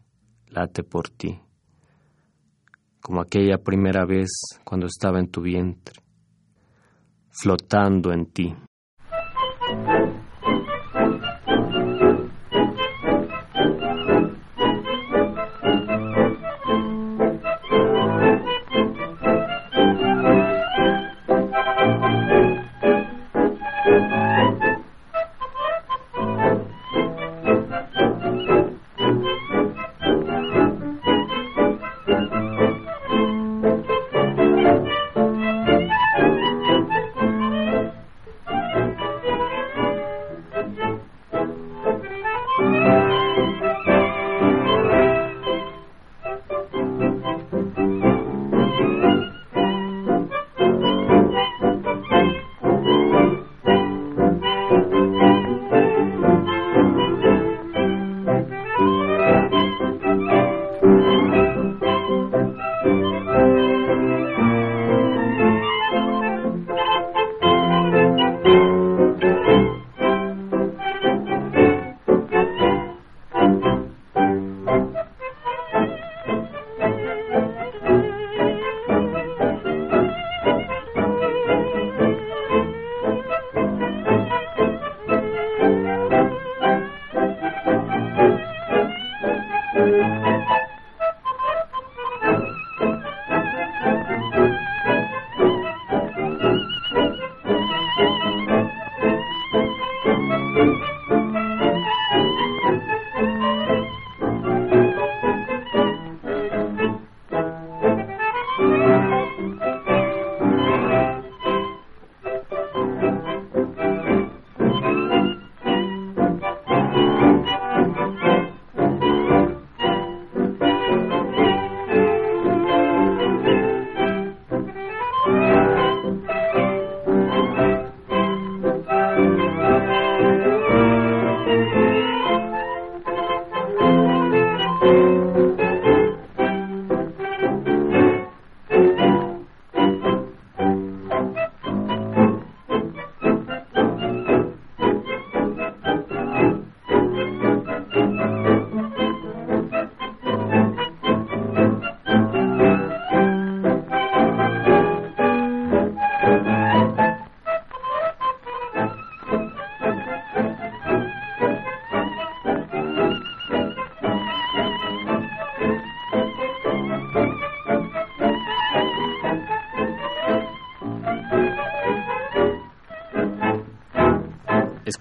late 0.49 0.83
por 0.83 1.09
ti 1.09 1.41
como 3.07 3.21
aquella 3.21 3.59
primera 3.59 4.05
vez 4.05 4.31
cuando 4.65 4.87
estaba 4.89 5.21
en 5.21 5.29
tu 5.29 5.41
vientre, 5.41 6.03
flotando 7.31 8.13
en 8.13 8.27
ti. 8.27 8.53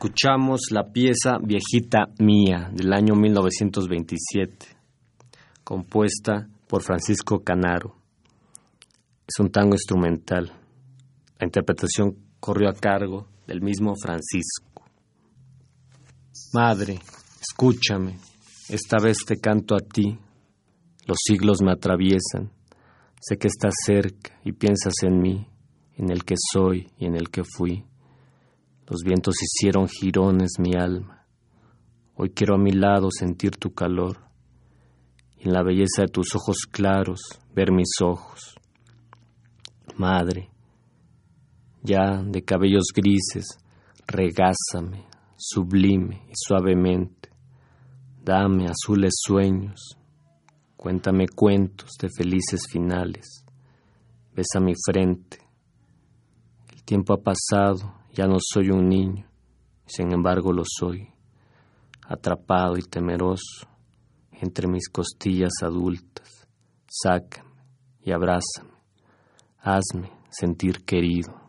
Escuchamos 0.05 0.67
la 0.69 0.83
pieza 0.83 1.39
Viejita 1.41 2.09
Mía 2.19 2.69
del 2.71 2.93
año 2.93 3.15
1927, 3.15 4.67
compuesta 5.63 6.47
por 6.67 6.83
Francisco 6.83 7.39
Canaro. 7.39 7.95
Es 9.27 9.39
un 9.39 9.49
tango 9.49 9.73
instrumental. 9.73 10.53
La 11.39 11.47
interpretación 11.47 12.15
corrió 12.39 12.69
a 12.69 12.75
cargo 12.75 13.25
del 13.47 13.61
mismo 13.61 13.95
Francisco. 13.99 14.83
Madre, 16.53 16.99
escúchame, 17.41 18.19
esta 18.69 18.97
vez 19.01 19.17
te 19.25 19.37
canto 19.37 19.73
a 19.73 19.79
ti. 19.79 20.19
Los 21.07 21.17
siglos 21.25 21.63
me 21.63 21.71
atraviesan. 21.71 22.51
Sé 23.19 23.37
que 23.37 23.47
estás 23.47 23.73
cerca 23.83 24.39
y 24.43 24.51
piensas 24.51 24.93
en 25.01 25.19
mí, 25.19 25.47
en 25.97 26.11
el 26.11 26.23
que 26.23 26.35
soy 26.53 26.91
y 26.99 27.07
en 27.07 27.15
el 27.15 27.31
que 27.31 27.41
fui. 27.43 27.83
Los 28.87 29.01
vientos 29.03 29.35
hicieron 29.41 29.87
jirones 29.87 30.59
mi 30.59 30.75
alma. 30.75 31.25
Hoy 32.15 32.29
quiero 32.29 32.53
a 32.53 32.59
mi 32.59 32.71
lado 32.71 33.09
sentir 33.09 33.57
tu 33.57 33.73
calor 33.73 34.17
y 35.37 35.47
en 35.47 35.53
la 35.53 35.63
belleza 35.63 36.03
de 36.03 36.07
tus 36.07 36.35
ojos 36.35 36.67
claros 36.69 37.19
ver 37.55 37.71
mis 37.71 37.89
ojos. 38.03 38.55
Madre, 39.97 40.51
ya 41.81 42.21
de 42.21 42.43
cabellos 42.43 42.85
grises, 42.93 43.45
regázame, 44.05 45.07
sublime 45.35 46.23
y 46.29 46.33
suavemente. 46.35 47.29
Dame 48.23 48.67
azules 48.67 49.13
sueños, 49.17 49.97
cuéntame 50.77 51.27
cuentos 51.27 51.89
de 51.99 52.09
felices 52.15 52.61
finales. 52.71 53.45
Besa 54.35 54.59
mi 54.59 54.73
frente. 54.85 55.39
El 56.71 56.83
tiempo 56.83 57.13
ha 57.13 57.23
pasado, 57.23 58.04
ya 58.15 58.27
no 58.27 58.37
soy 58.39 58.69
un 58.69 58.87
niño, 58.87 59.27
sin 59.85 60.13
embargo 60.13 60.53
lo 60.53 60.63
soy, 60.65 61.09
atrapado 62.07 62.77
y 62.77 62.81
temeroso 62.81 63.67
entre 64.31 64.67
mis 64.67 64.87
costillas 64.89 65.51
adultas. 65.61 66.47
Sácame 66.87 67.51
y 68.01 68.11
abrázame, 68.11 68.71
hazme 69.59 70.09
sentir 70.29 70.85
querido. 70.85 71.44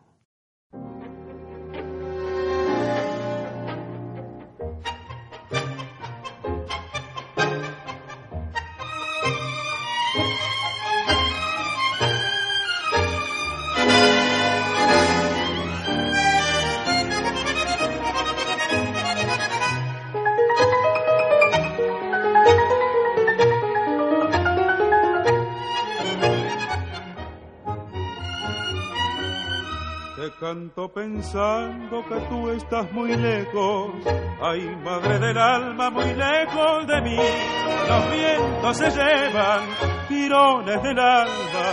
Pensando 31.17 32.05
que 32.05 32.21
tú 32.29 32.51
estás 32.51 32.93
muy 32.93 33.17
lejos. 33.17 33.95
Ay, 34.43 34.77
madre 34.85 35.19
del 35.19 35.39
alma, 35.39 35.91
muy 35.91 36.13
lejos 36.13 36.87
de 36.87 37.01
mí. 37.01 37.17
Los 37.17 38.11
vientos 38.11 38.77
se 38.77 38.91
llevan 38.91 39.63
tirones 40.09 40.83
del 40.83 40.99
alma, 40.99 41.65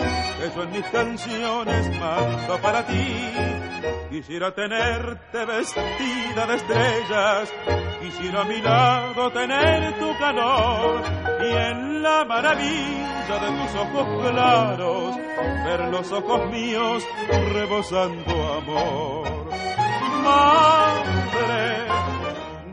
eso 0.46 0.64
en 0.64 0.72
mis 0.72 0.86
canciones 0.86 2.00
mando 2.00 2.58
para 2.62 2.86
ti. 2.86 3.32
Quisiera 4.10 4.54
tenerte 4.54 5.46
vestida 5.46 6.46
de 6.48 6.56
estrellas, 6.56 7.54
quisiera 8.02 8.42
a 8.42 8.46
mi 8.46 8.62
lado 8.62 9.32
tener 9.32 10.00
tu 10.00 10.18
calor 10.20 11.02
y 11.42 11.52
en 11.52 12.02
la 12.02 12.24
maravilla 12.24 13.13
de 13.28 13.40
tus 13.40 13.76
ojos 13.76 14.06
claros 14.22 15.16
ver 15.66 15.80
los 15.92 16.12
ojos 16.12 16.52
míos 16.52 17.08
rebosando 17.54 18.54
amor. 18.54 19.24
Madre 20.24 21.86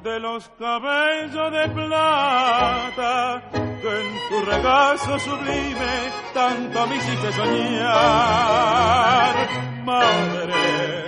de 0.03 0.19
los 0.19 0.49
cabellos 0.59 1.53
de 1.53 1.69
plata 1.69 3.43
que 3.53 4.01
en 4.01 4.19
tu 4.29 4.41
regazo 4.45 5.19
sublime 5.21 6.11
tanto 6.35 6.87
me 6.89 6.97
hiciste 6.97 7.33
soñar. 7.33 8.29
Madre 9.85 11.05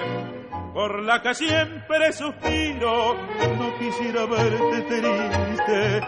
por 0.72 1.02
la 1.02 1.20
que 1.20 1.34
siempre 1.34 2.12
suspiro, 2.12 3.14
no 3.58 3.78
quisiera 3.78 4.24
verte 4.24 4.82
triste 4.82 6.00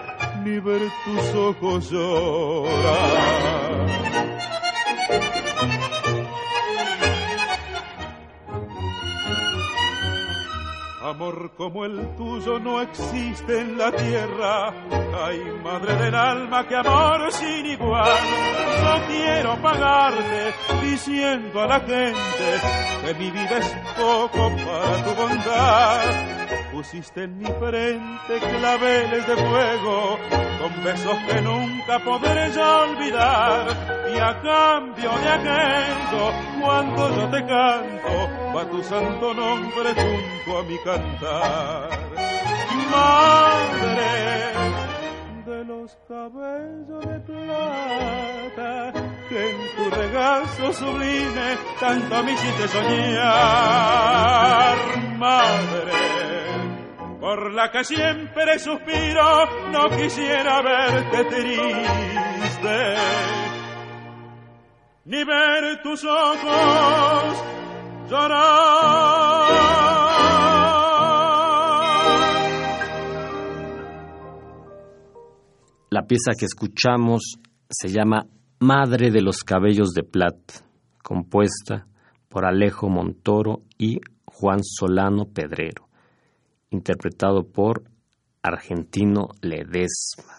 ni 0.45 0.59
ver 0.61 0.83
tus 1.05 1.35
ojos 1.35 1.91
llorar. 1.91 3.25
Amor 11.05 11.53
como 11.55 11.85
el 11.85 12.17
tuyo 12.17 12.59
no 12.59 12.81
existe 12.81 13.61
en 13.61 13.77
la 13.77 13.93
tierra. 13.93 14.73
Ay, 15.23 15.39
madre 15.63 15.97
del 15.97 16.15
alma, 16.15 16.67
que 16.67 16.77
amor 16.77 17.31
sin 17.31 17.67
igual. 17.67 18.09
No 18.83 19.07
quiero 19.07 19.61
pagarte 19.61 20.55
diciendo 20.83 21.61
a 21.61 21.67
la 21.67 21.81
gente 21.81 22.61
que 23.05 23.15
mi 23.19 23.31
vida 23.31 23.59
es 23.59 23.77
poco 23.99 24.51
para 24.57 25.05
tu 25.05 25.15
bondad 25.15 26.45
pusiste 26.75 27.23
en 27.23 27.39
mi 27.39 27.45
frente 27.45 28.41
claveles 28.41 29.27
de 29.29 29.37
fuego, 29.37 30.19
con 30.61 30.85
besos 30.85 31.17
que 31.29 31.41
nunca 31.41 32.01
podré 32.01 32.51
ya 32.51 32.81
olvidar. 32.81 34.04
Y 34.15 34.17
a 34.17 34.41
cambio 34.41 35.11
de 35.11 35.29
aquello, 35.29 36.33
cuando 36.61 37.17
yo 37.17 37.29
te 37.31 37.45
canto, 37.47 38.29
va 38.55 38.65
tu 38.71 38.81
santo 38.85 39.35
nombre 39.35 39.93
junto 39.93 40.59
a 40.59 40.63
mi 40.63 40.79
cantar. 40.79 41.89
Madre 42.93 44.53
de 45.47 45.65
los 45.65 45.99
cabellos 46.07 47.05
de 47.07 47.19
plata, 47.21 48.93
que 49.29 49.51
en 49.51 49.57
tu 49.75 49.91
regazo 49.91 50.73
sublime 50.73 51.59
tanto 51.81 52.23
me 52.23 52.33
hiciste 52.33 52.69
soñar. 52.69 53.17
Madre 55.19 55.93
por 57.25 57.55
la 57.55 57.71
que 57.71 57.83
siempre 57.85 58.59
suspiro, 58.59 59.47
no 59.73 59.89
quisiera 59.89 60.61
verte 60.61 61.25
triste, 61.25 62.95
ni 65.05 65.25
ver 65.25 65.83
tus 65.83 66.05
ojos 66.05 67.45
llorar. 68.11 69.45
La 75.91 76.03
pieza 76.07 76.33
que 76.39 76.47
escuchamos 76.47 77.35
se 77.69 77.89
llama 77.89 78.27
Madre 78.61 79.11
de 79.11 79.23
los 79.23 79.45
Cabellos 79.45 79.91
de 79.91 80.03
Plata, 80.03 80.55
compuesta 81.03 81.87
por 82.29 82.45
Alejo 82.45 82.89
Montoro 82.89 83.61
y 83.79 84.01
Juan 84.25 84.61
Solano 84.63 85.27
Pedrero 85.27 85.85
interpretado 86.75 87.45
por 87.45 87.85
Argentino 88.43 89.29
Ledesma. 89.41 90.35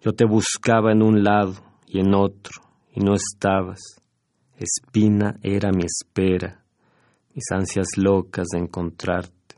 Yo 0.00 0.12
te 0.12 0.24
buscaba 0.24 0.90
en 0.92 1.02
un 1.02 1.22
lado 1.22 1.54
y 1.86 2.00
en 2.00 2.14
otro, 2.14 2.62
y 2.92 3.00
no 3.00 3.14
estabas. 3.14 3.80
Espina 4.56 5.38
era 5.42 5.70
mi 5.70 5.84
espera, 5.84 6.64
mis 7.34 7.44
ansias 7.50 7.88
locas 7.96 8.48
de 8.52 8.58
encontrarte. 8.58 9.56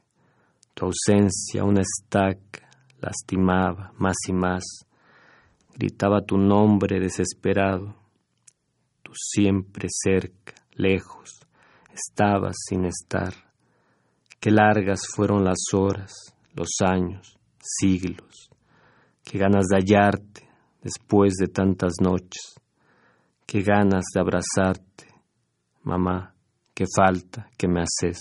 Tu 0.75 0.87
ausencia, 0.87 1.65
una 1.65 1.83
estaca, 1.83 2.69
lastimaba 3.01 3.93
más 3.99 4.17
y 4.29 4.33
más. 4.33 4.65
Gritaba 5.75 6.21
tu 6.23 6.37
nombre 6.37 7.01
desesperado. 7.01 7.95
Tú 9.03 9.13
siempre 9.15 9.89
cerca, 9.91 10.55
lejos, 10.73 11.41
estabas 11.95 12.57
sin 12.69 12.85
estar 12.85 13.51
Qué 14.41 14.51
largas 14.51 15.03
fueron 15.15 15.45
las 15.45 15.59
horas, 15.75 16.15
los 16.55 16.71
años, 16.83 17.39
siglos. 17.61 18.49
Qué 19.23 19.37
ganas 19.37 19.67
de 19.67 19.77
hallarte 19.77 20.49
después 20.83 21.35
de 21.35 21.49
tantas 21.49 21.93
noches. 22.01 22.55
Qué 23.51 23.63
ganas 23.63 24.05
de 24.15 24.21
abrazarte. 24.21 25.09
Mamá, 25.83 26.37
qué 26.73 26.85
falta 26.97 27.49
que 27.59 27.67
me 27.67 27.83
haces. 27.83 28.21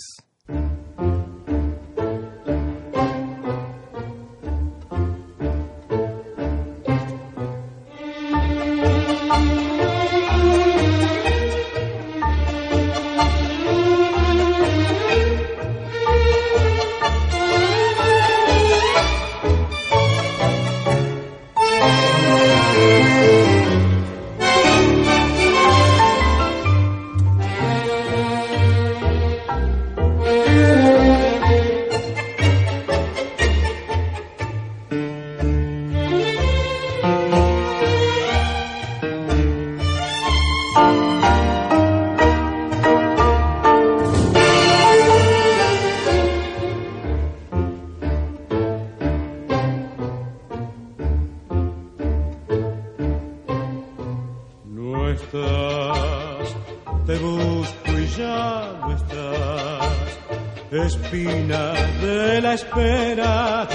Espera. 62.69 63.67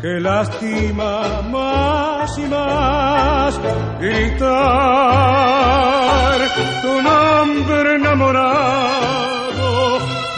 Que 0.00 0.20
lastima 0.20 1.42
más 1.50 2.38
y 2.38 2.42
más 2.42 3.60
gritar 3.98 4.48
tu 6.82 7.02
nombre 7.02 7.96
enamorado, 7.96 8.38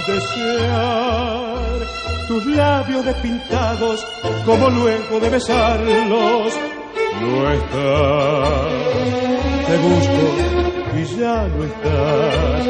desear 0.07 1.79
tus 2.27 2.47
labios 2.47 3.05
despintados 3.05 4.07
como 4.47 4.71
luego 4.71 5.21
de 5.21 5.29
besarlos. 5.29 6.55
No 7.21 7.51
estás, 7.51 8.73
te 9.67 9.77
busco 9.77 10.25
y 10.97 11.05
ya 11.19 11.49
no 11.49 11.65
estás, 11.65 12.67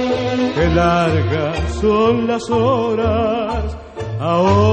qué 0.57 0.67
largas 0.75 1.57
son 1.81 2.27
las 2.27 2.51
horas 2.51 3.77
ahora 4.21 4.70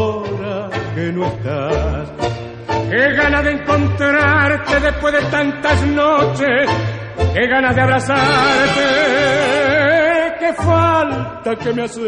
que 0.98 1.12
no 1.12 1.28
estás. 1.28 2.10
Qué 2.90 3.14
gana 3.14 3.44
de 3.44 3.52
encontrarte 3.52 4.80
después 4.80 5.14
de 5.14 5.22
tantas 5.30 5.86
noches, 5.86 6.68
qué 7.36 7.48
ganas 7.48 7.76
de 7.76 7.82
abrazarte, 7.82 8.82
qué 10.40 10.54
falta 10.54 11.56
que 11.56 11.72
me 11.74 11.84
haces. 11.84 12.04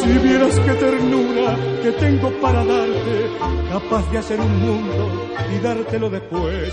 Si 0.00 0.18
vieras 0.18 0.56
qué 0.60 0.72
ternura 0.74 1.56
que 1.82 1.90
tengo 1.92 2.30
para 2.40 2.64
darte, 2.64 3.30
capaz 3.72 4.08
de 4.12 4.18
hacer 4.18 4.40
un 4.40 4.60
mundo 4.60 5.28
y 5.52 5.58
dártelo 5.58 6.08
después. 6.10 6.72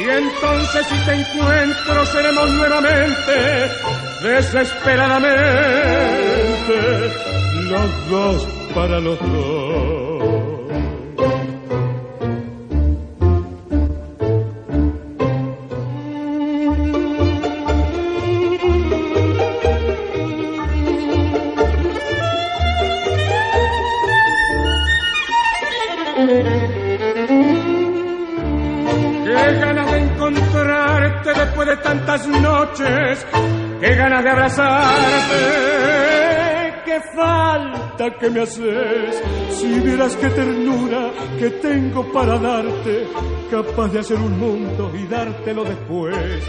Y 0.00 0.08
entonces 0.08 0.86
si 0.86 0.98
te 1.06 1.14
encuentro 1.20 2.04
seremos 2.06 2.50
nuevamente, 2.50 3.70
desesperadamente, 4.24 7.12
los 7.70 8.10
dos 8.10 8.48
para 8.74 8.98
los 8.98 9.20
dos. 9.20 9.97
Qué 29.24 29.52
ganas 29.60 29.92
de 29.92 29.98
encontrarte 29.98 31.32
después 31.32 31.68
de 31.68 31.76
tantas 31.76 32.26
noches, 32.26 33.24
qué 33.78 33.94
ganas 33.94 34.24
de 34.24 34.30
abrazarte, 34.30 35.36
qué 36.84 37.00
falta 37.14 38.10
que 38.18 38.30
me 38.30 38.40
haces. 38.40 39.22
Si 39.50 39.78
vieras 39.78 40.16
qué 40.16 40.28
ternura 40.30 41.12
que 41.38 41.50
tengo 41.50 42.12
para 42.12 42.36
darte, 42.36 43.06
capaz 43.48 43.92
de 43.92 44.00
hacer 44.00 44.16
un 44.16 44.40
mundo 44.40 44.90
y 44.96 45.06
dártelo 45.06 45.62
después. 45.62 46.42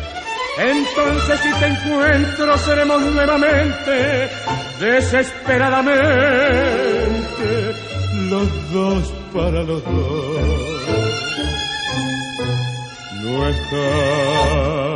Entonces 0.57 1.39
si 1.41 1.53
te 1.59 1.67
encuentro 1.67 2.57
seremos 2.57 3.03
nuevamente, 3.03 4.30
desesperadamente, 4.80 7.76
los 8.32 8.74
dos 8.74 9.18
para 9.34 9.63
los 9.63 9.84
dos. 9.84 10.41
No 13.23 13.47
estás. 13.47 14.89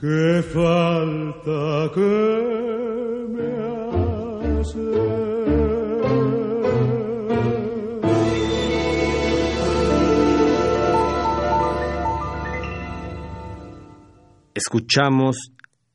Qué 0.00 0.42
falta 0.42 1.90
que 1.94 3.26
me 3.28 3.52
Escuchamos 14.54 15.36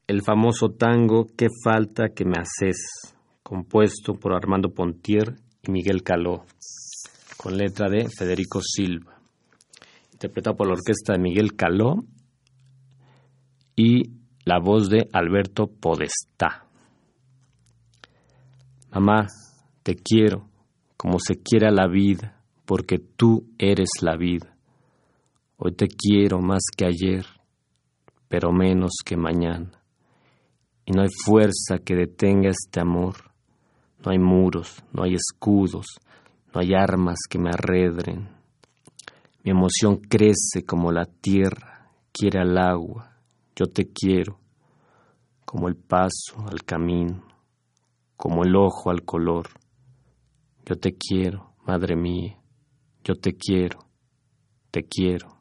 el 0.07 0.21
famoso 0.21 0.69
tango 0.69 1.25
Qué 1.37 1.47
falta 1.63 2.09
que 2.15 2.23
me 2.23 2.37
haces, 2.37 3.06
compuesto 3.47 4.15
por 4.15 4.33
Armando 4.33 4.73
Pontier 4.73 5.35
y 5.63 5.71
Miguel 5.71 6.03
Caló, 6.03 6.43
con 7.37 7.55
letra 7.55 7.87
de 7.89 8.09
Federico 8.09 8.59
Silva, 8.61 9.21
interpretado 10.11 10.57
por 10.57 10.67
la 10.67 10.73
orquesta 10.73 11.13
de 11.13 11.19
Miguel 11.19 11.55
Caló 11.55 12.03
y 13.73 14.01
la 14.43 14.59
voz 14.59 14.89
de 14.89 15.07
Alberto 15.13 15.67
Podestá. 15.67 16.67
Mamá, 18.91 19.27
te 19.81 19.95
quiero 19.95 20.49
como 20.97 21.17
se 21.17 21.41
quiera 21.41 21.71
la 21.71 21.87
vida, 21.87 22.43
porque 22.65 22.97
tú 22.97 23.47
eres 23.57 23.87
la 24.01 24.17
vida. 24.17 24.57
Hoy 25.55 25.71
te 25.71 25.87
quiero 25.87 26.41
más 26.41 26.63
que 26.75 26.85
ayer, 26.85 27.25
pero 28.27 28.51
menos 28.51 28.91
que 29.05 29.15
mañana. 29.15 29.71
Y 30.85 30.91
no 30.91 31.03
hay 31.03 31.09
fuerza 31.23 31.77
que 31.85 31.95
detenga 31.95 32.49
este 32.49 32.81
amor. 32.81 33.26
No 34.03 34.11
hay 34.11 34.19
muros, 34.19 34.83
no 34.93 35.03
hay 35.03 35.15
escudos, 35.15 35.85
no 36.53 36.61
hay 36.61 36.73
armas 36.73 37.19
que 37.29 37.39
me 37.39 37.49
arredren. 37.49 38.29
Mi 39.43 39.51
emoción 39.51 39.97
crece 39.97 40.65
como 40.65 40.91
la 40.91 41.05
tierra, 41.05 41.89
quiere 42.11 42.39
al 42.39 42.57
agua. 42.57 43.17
Yo 43.55 43.65
te 43.65 43.91
quiero, 43.91 44.39
como 45.45 45.67
el 45.67 45.75
paso 45.75 46.45
al 46.49 46.63
camino, 46.63 47.23
como 48.15 48.43
el 48.43 48.55
ojo 48.55 48.89
al 48.89 49.03
color. 49.03 49.47
Yo 50.65 50.75
te 50.75 50.95
quiero, 50.95 51.53
madre 51.65 51.95
mía, 51.95 52.37
yo 53.03 53.15
te 53.15 53.35
quiero, 53.35 53.79
te 54.69 54.83
quiero. 54.83 55.37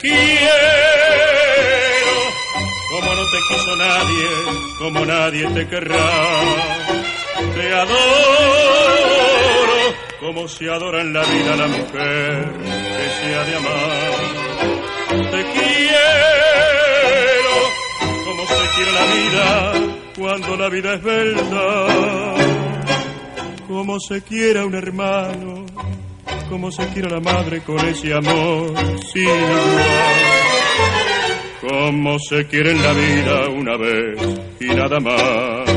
Quiero 0.00 0.80
como 2.90 3.14
no 3.14 3.22
te 3.22 3.38
quiso 3.48 3.76
nadie, 3.76 4.28
como 4.78 5.06
nadie 5.06 5.46
te 5.50 5.68
querrá. 5.68 6.10
Te 7.54 7.72
adoro 7.72 9.00
como 10.20 10.48
se 10.48 10.68
adora 10.68 11.00
en 11.00 11.12
la 11.12 11.22
vida 11.24 11.56
la 11.56 11.66
mujer 11.66 12.52
que 12.60 13.10
se 13.18 13.34
ha 13.34 13.44
de 13.44 13.56
amar. 13.56 14.12
Te 15.30 15.42
quiero 15.52 16.90
como 18.24 18.46
se 18.46 18.64
quiere 18.74 18.92
la 18.92 19.06
vida 19.14 19.72
cuando 20.18 20.56
la 20.56 20.68
vida 20.68 20.94
es 20.94 21.02
verdad. 21.02 22.36
Como 23.66 23.98
se 24.00 24.22
quiera 24.22 24.66
un 24.66 24.74
hermano 24.74 25.69
como 26.50 26.70
se 26.72 26.86
quiere 26.88 27.08
la 27.08 27.20
madre 27.20 27.60
con 27.60 27.78
ese 27.86 28.12
amor 28.12 28.74
sin 29.12 29.22
igual. 29.22 29.86
Como 31.60 32.18
se 32.18 32.46
quiere 32.48 32.72
en 32.72 32.82
la 32.82 32.92
vida 32.92 33.48
una 33.48 33.76
vez 33.76 34.18
y 34.58 34.66
nada 34.66 34.98
más. 34.98 35.70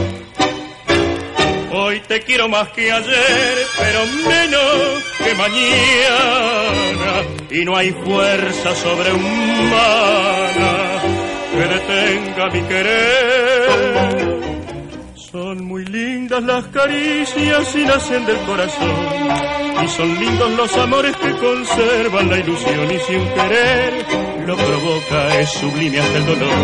Hoy 1.71 2.01
te 2.07 2.21
quiero 2.21 2.49
más 2.49 2.69
que 2.69 2.91
ayer, 2.91 3.67
pero 3.77 4.05
menos 4.27 5.03
que 5.23 5.35
mañana. 5.35 7.21
Y 7.51 7.63
no 7.65 7.77
hay 7.77 7.91
fuerza 7.91 8.75
sobrehumana 8.75 9.91
que 11.53 11.67
detenga 11.67 12.49
mi 12.49 12.61
querer. 12.63 14.52
Las 16.41 16.65
caricias 16.69 17.75
y 17.75 17.85
nacen 17.85 18.25
del 18.25 18.37
corazón. 18.39 18.91
Y 19.83 19.87
son 19.87 20.19
lindos 20.19 20.51
los 20.53 20.77
amores 20.77 21.15
que 21.17 21.31
conservan 21.37 22.27
la 22.27 22.39
ilusión. 22.39 22.91
Y 22.91 22.99
si 22.99 23.15
un 23.15 23.29
querer 23.29 24.05
lo 24.47 24.57
provoca 24.57 25.39
es 25.39 25.49
sublime 25.51 25.99
hasta 25.99 26.17
el 26.17 26.25
dolor. 26.25 26.57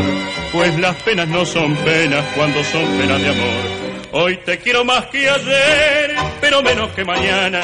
Pues 0.52 0.80
las 0.80 0.96
penas 1.04 1.28
no 1.28 1.46
son 1.46 1.76
penas 1.76 2.26
cuando 2.36 2.64
son 2.64 2.84
penas 2.98 3.22
de 3.22 3.30
amor. 3.30 3.80
Hoy 4.12 4.38
te 4.38 4.58
quiero 4.58 4.84
más 4.84 5.06
que 5.06 5.30
ayer, 5.30 6.16
pero 6.42 6.64
menos 6.64 6.90
que 6.94 7.06
mañana. 7.06 7.62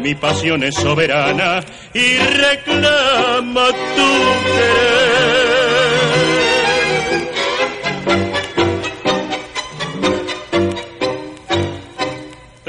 Mi 0.00 0.14
pasión 0.14 0.62
es 0.62 0.76
soberana 0.76 1.64
y 1.92 2.16
reclama 2.16 3.66
tu 3.66 4.08
querer. 4.54 6.33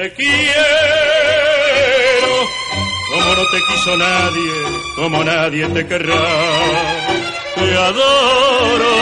Te 0.05 0.13
quiero 0.13 0.35
como 3.09 3.33
no 3.33 3.45
te 3.49 3.57
quiso 3.57 3.97
nadie, 3.97 4.51
como 4.95 5.23
nadie 5.23 5.67
te 5.69 5.87
querrá. 5.87 6.13
Te 7.55 7.75
adoro 7.75 8.95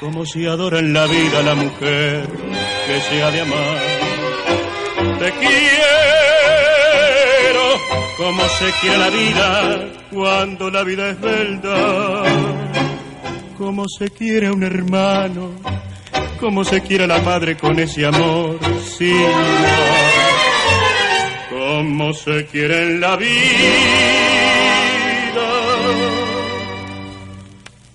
como 0.00 0.24
si 0.24 0.46
adora 0.46 0.78
en 0.78 0.94
la 0.94 1.04
vida 1.04 1.42
la 1.42 1.54
mujer 1.54 2.26
que 2.86 3.00
se 3.10 3.22
ha 3.22 3.30
de 3.30 3.42
amar. 3.42 3.78
Te 5.18 5.32
quiero 5.32 5.58
como 8.16 8.48
se 8.48 8.72
quiere 8.80 8.96
la 8.96 9.10
vida 9.10 9.86
cuando 10.10 10.70
la 10.70 10.82
vida 10.82 11.10
es 11.10 11.20
verdad. 11.20 12.24
Como 13.58 13.84
se 13.86 14.08
quiere 14.08 14.50
un 14.50 14.62
hermano, 14.62 15.50
como 16.40 16.64
se 16.64 16.80
quiere 16.80 17.06
la 17.06 17.18
madre 17.18 17.58
con 17.58 17.78
ese 17.78 18.06
amor 18.06 18.58
igual. 19.00 19.66
Como 21.50 22.12
se 22.12 22.46
quiere 22.46 22.82
en 22.82 23.00
la 23.00 23.16
vida. 23.16 23.28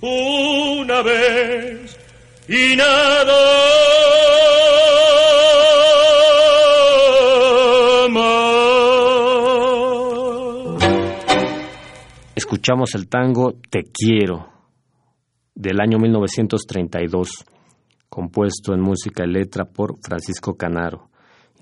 Una 0.01 1.01
vez 1.01 1.97
y 2.47 2.75
nada 2.75 3.63
Escuchamos 12.35 12.95
el 12.95 13.07
tango 13.07 13.53
Te 13.69 13.83
quiero 13.83 14.47
del 15.55 15.79
año 15.79 15.97
1932, 15.97 17.45
compuesto 18.13 18.75
en 18.75 18.79
música 18.79 19.23
y 19.25 19.31
letra 19.31 19.65
por 19.65 19.95
Francisco 19.99 20.55
Canaro, 20.55 21.09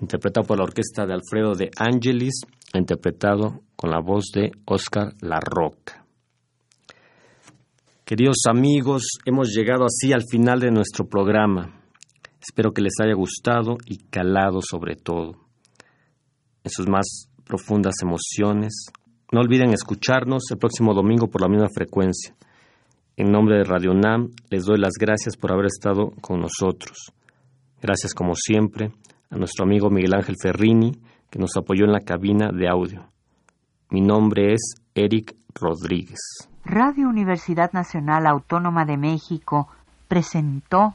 interpretado 0.02 0.46
por 0.46 0.58
la 0.58 0.64
orquesta 0.64 1.06
de 1.06 1.14
Alfredo 1.14 1.54
de 1.54 1.70
Angelis, 1.78 2.42
interpretado 2.74 3.62
con 3.74 3.90
la 3.90 4.00
voz 4.00 4.26
de 4.34 4.52
Oscar 4.66 5.14
La 5.22 5.40
Roca. 5.40 6.04
Queridos 8.04 8.36
amigos, 8.46 9.06
hemos 9.24 9.48
llegado 9.48 9.86
así 9.86 10.12
al 10.12 10.24
final 10.30 10.60
de 10.60 10.70
nuestro 10.70 11.08
programa. 11.08 11.80
Espero 12.38 12.72
que 12.72 12.82
les 12.82 13.00
haya 13.02 13.14
gustado 13.14 13.78
y 13.86 14.04
calado 14.10 14.60
sobre 14.60 14.96
todo 14.96 15.38
en 16.64 16.70
sus 16.70 16.86
más 16.86 17.30
profundas 17.46 17.94
emociones. 18.02 18.88
No 19.32 19.40
olviden 19.40 19.72
escucharnos 19.72 20.42
el 20.50 20.58
próximo 20.58 20.92
domingo 20.92 21.28
por 21.28 21.40
la 21.40 21.48
misma 21.48 21.68
frecuencia. 21.74 22.36
En 23.16 23.30
nombre 23.30 23.58
de 23.58 23.64
Radio 23.64 23.92
NAM 23.92 24.30
les 24.48 24.64
doy 24.64 24.78
las 24.78 24.94
gracias 24.98 25.36
por 25.36 25.52
haber 25.52 25.66
estado 25.66 26.12
con 26.22 26.40
nosotros. 26.40 27.12
Gracias 27.82 28.14
como 28.14 28.34
siempre 28.34 28.92
a 29.30 29.36
nuestro 29.36 29.64
amigo 29.64 29.90
Miguel 29.90 30.14
Ángel 30.14 30.36
Ferrini 30.40 30.92
que 31.28 31.38
nos 31.38 31.56
apoyó 31.56 31.84
en 31.84 31.92
la 31.92 32.00
cabina 32.00 32.50
de 32.52 32.68
audio. 32.68 33.06
Mi 33.90 34.00
nombre 34.00 34.54
es 34.54 34.76
Eric 34.94 35.34
Rodríguez. 35.54 36.20
Radio 36.64 37.08
Universidad 37.08 37.72
Nacional 37.72 38.26
Autónoma 38.26 38.86
de 38.86 38.96
México 38.96 39.68
presentó 40.08 40.94